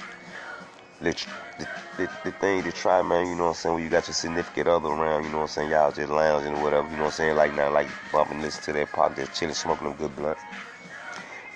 lit, 1.01 1.27
the, 1.59 1.67
the, 1.97 2.11
the 2.25 2.31
thing 2.33 2.63
to 2.63 2.73
try, 2.73 3.03
man, 3.03 3.27
you 3.27 3.35
know 3.35 3.45
what 3.45 3.49
I'm 3.51 3.55
saying, 3.55 3.75
when 3.75 3.85
you 3.85 3.91
got 3.91 4.07
your 4.07 4.15
significant 4.15 4.69
other 4.69 4.89
around, 4.89 5.25
you 5.25 5.31
know 5.31 5.39
what 5.39 5.43
I'm 5.45 5.49
saying, 5.49 5.71
y'all 5.71 5.91
just 5.91 6.11
lounging 6.11 6.55
or 6.55 6.63
whatever, 6.63 6.89
you 6.89 6.97
know 6.97 7.05
what 7.05 7.09
I'm 7.09 7.13
saying, 7.13 7.37
like 7.37 7.55
now, 7.55 7.73
like 7.73 7.89
bumping, 8.13 8.41
listen 8.41 8.63
to 8.65 8.73
that 8.75 8.93
pop, 8.93 9.17
just 9.17 9.35
chilling, 9.35 9.55
smoking 9.55 9.89
them 9.89 9.97
good 9.97 10.15
blunt. 10.15 10.39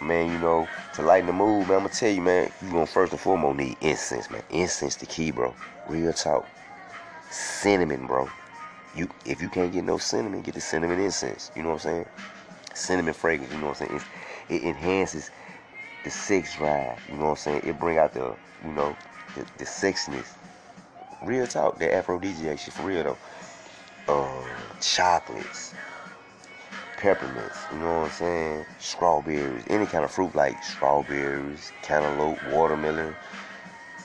Man, 0.01 0.33
you 0.33 0.39
know, 0.39 0.67
to 0.95 1.03
lighten 1.03 1.27
the 1.27 1.33
mood, 1.33 1.69
man, 1.69 1.77
I'm 1.77 1.83
gonna 1.85 1.91
tell 1.91 2.11
you, 2.11 2.23
man, 2.23 2.51
you 2.63 2.71
gonna 2.71 2.87
first 2.87 3.13
and 3.13 3.21
foremost 3.21 3.59
need 3.59 3.77
incense, 3.81 4.31
man. 4.31 4.43
Incense 4.51 4.97
the 4.97 5.07
key, 5.07 5.31
bro. 5.31 5.55
Real 5.87 6.13
talk. 6.13 6.47
Cinnamon, 7.31 8.07
bro. 8.07 8.29
You 8.97 9.09
if 9.25 9.41
you 9.41 9.49
can't 9.49 9.73
get 9.73 9.85
no 9.85 9.99
cinnamon, 9.99 10.43
get 10.43 10.55
the 10.55 10.61
cinnamon 10.61 10.99
incense. 10.99 11.51
You 11.55 11.63
know 11.63 11.69
what 11.69 11.85
I'm 11.87 12.05
saying? 12.05 12.07
Cinnamon 12.75 13.15
fragrance, 13.15 13.53
you 13.53 13.61
know 13.61 13.69
what 13.69 13.81
I'm 13.83 13.89
saying? 13.89 14.03
It 14.49 14.63
enhances 14.65 15.31
the 16.05 16.11
sex 16.11 16.57
drive, 16.57 16.99
you 17.09 17.17
know 17.17 17.25
what 17.25 17.31
I'm 17.31 17.37
saying? 17.37 17.63
It 17.65 17.79
bring 17.79 17.99
out 17.99 18.15
the, 18.15 18.35
you 18.65 18.73
know, 18.73 18.97
the, 19.37 19.45
the 19.59 19.65
sexiness. 19.65 20.27
Real 21.23 21.47
talk, 21.47 21.79
the 21.79 21.95
aphrodisiac 21.95 22.59
shit 22.59 22.73
for 22.73 22.85
real 22.85 23.05
though. 23.05 23.19
Uh, 24.09 24.45
chocolates, 24.81 25.75
peppermints, 26.97 27.67
you 27.73 27.79
know 27.79 28.01
what 28.01 28.05
I'm 28.07 28.11
saying? 28.11 28.65
Strawberries, 28.79 29.65
any 29.69 29.87
kind 29.87 30.05
of 30.05 30.11
fruit 30.11 30.35
like 30.35 30.63
strawberries, 30.63 31.73
cantaloupe, 31.83 32.43
watermelon, 32.51 33.15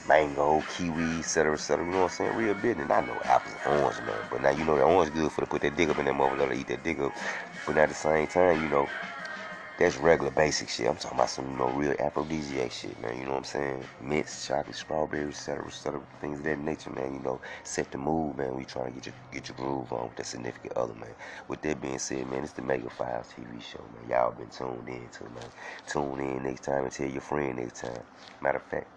mango, 0.07 0.61
kiwi, 0.75 1.19
etc., 1.19 1.53
etc. 1.53 1.85
You 1.85 1.91
know 1.91 1.97
what 1.99 2.03
I'm 2.05 2.09
saying? 2.09 2.35
Real 2.35 2.53
business. 2.53 2.89
I 2.91 3.01
know 3.01 3.21
apples 3.25 3.55
and 3.65 3.81
orange, 3.81 4.01
man. 4.01 4.15
But 4.29 4.41
now 4.41 4.49
you 4.51 4.65
know 4.65 4.77
the 4.77 4.83
orange 4.83 5.13
good 5.13 5.31
for 5.31 5.41
to 5.41 5.47
put 5.47 5.61
that 5.61 5.75
dick 5.75 5.89
up 5.89 5.99
in 5.99 6.05
that 6.05 6.13
motherfucker 6.13 6.49
to 6.49 6.53
eat 6.53 6.67
that 6.67 6.83
dick 6.83 6.99
up. 6.99 7.13
But 7.65 7.77
at 7.77 7.89
the 7.89 7.95
same 7.95 8.27
time, 8.27 8.61
you 8.61 8.69
know, 8.69 8.89
that's 9.77 9.97
regular 9.97 10.31
basic 10.31 10.69
shit. 10.69 10.87
I'm 10.87 10.95
talking 10.95 11.17
about 11.17 11.29
some 11.29 11.51
you 11.51 11.57
know 11.57 11.69
real 11.69 11.93
aphrodisiac 11.99 12.71
shit, 12.71 12.99
man. 13.01 13.17
You 13.17 13.25
know 13.25 13.31
what 13.31 13.37
I'm 13.39 13.43
saying? 13.43 13.83
Mints, 14.01 14.47
chocolate, 14.47 14.75
strawberries, 14.75 15.35
etc., 15.35 15.67
etc. 15.67 16.01
Things 16.21 16.39
of 16.39 16.45
that 16.45 16.59
nature, 16.59 16.91
man. 16.91 17.15
You 17.15 17.19
know, 17.19 17.41
set 17.63 17.91
the 17.91 17.97
mood, 17.97 18.37
man. 18.37 18.55
We 18.55 18.65
trying 18.65 18.87
to 18.87 18.91
get 18.91 19.07
your 19.07 19.15
get 19.31 19.49
your 19.49 19.57
groove 19.57 19.91
on 19.91 20.07
with 20.07 20.15
that 20.17 20.27
significant 20.27 20.77
other, 20.77 20.93
man. 20.95 21.13
With 21.47 21.61
that 21.63 21.81
being 21.81 21.99
said, 21.99 22.29
man, 22.29 22.43
it's 22.43 22.53
the 22.53 22.61
Mega 22.61 22.89
Files 22.89 23.27
TV 23.37 23.61
show, 23.61 23.83
man. 23.93 24.09
Y'all 24.09 24.31
been 24.31 24.49
tuned 24.49 24.87
in 24.87 25.09
to, 25.09 25.23
man. 25.25 25.49
Tune 25.87 26.19
in 26.21 26.43
next 26.43 26.63
time 26.63 26.83
and 26.85 26.91
tell 26.91 27.09
your 27.09 27.21
friend 27.21 27.57
next 27.57 27.81
time. 27.81 28.03
Matter 28.41 28.57
of 28.59 28.63
fact, 28.63 28.87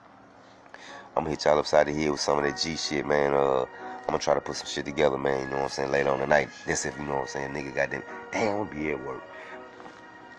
I'm 1.16 1.24
gonna 1.24 1.30
hit 1.30 1.44
y'all 1.44 1.58
upside 1.58 1.88
the 1.88 1.92
head 1.92 2.10
with 2.12 2.20
some 2.20 2.38
of 2.38 2.44
that 2.44 2.60
G 2.60 2.76
shit, 2.76 3.06
man. 3.06 3.34
Uh. 3.34 3.66
I'm 4.08 4.12
gonna 4.12 4.20
try 4.20 4.34
to 4.34 4.40
put 4.40 4.56
some 4.56 4.66
shit 4.66 4.86
together, 4.86 5.18
man. 5.18 5.42
You 5.42 5.50
know 5.50 5.56
what 5.56 5.62
I'm 5.64 5.68
saying? 5.68 5.90
Later 5.92 6.10
on 6.10 6.20
tonight. 6.20 6.48
This 6.66 6.86
if 6.86 6.96
you 6.98 7.04
know 7.04 7.16
what 7.16 7.20
I'm 7.22 7.26
saying, 7.28 7.52
nigga. 7.52 7.74
Goddamn, 7.74 8.02
damn, 8.32 8.60
I'm 8.62 8.66
be 8.68 8.90
at 8.90 9.04
work. 9.04 9.22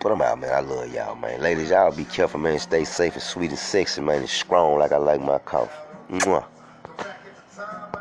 But 0.00 0.12
I'm 0.12 0.22
out, 0.22 0.40
man. 0.40 0.52
I 0.54 0.60
love 0.60 0.94
y'all, 0.94 1.14
man. 1.16 1.42
Ladies, 1.42 1.70
y'all 1.70 1.94
be 1.94 2.04
careful, 2.06 2.40
man. 2.40 2.58
Stay 2.58 2.84
safe 2.84 3.14
and 3.14 3.22
sweet 3.22 3.50
and 3.50 3.58
sexy, 3.58 4.00
man. 4.00 4.20
And 4.20 4.28
strong 4.30 4.78
like 4.78 4.92
I 4.92 4.96
like 4.96 5.20
my 5.20 5.38
coffee. 5.38 5.72
Mwah. 6.10 6.44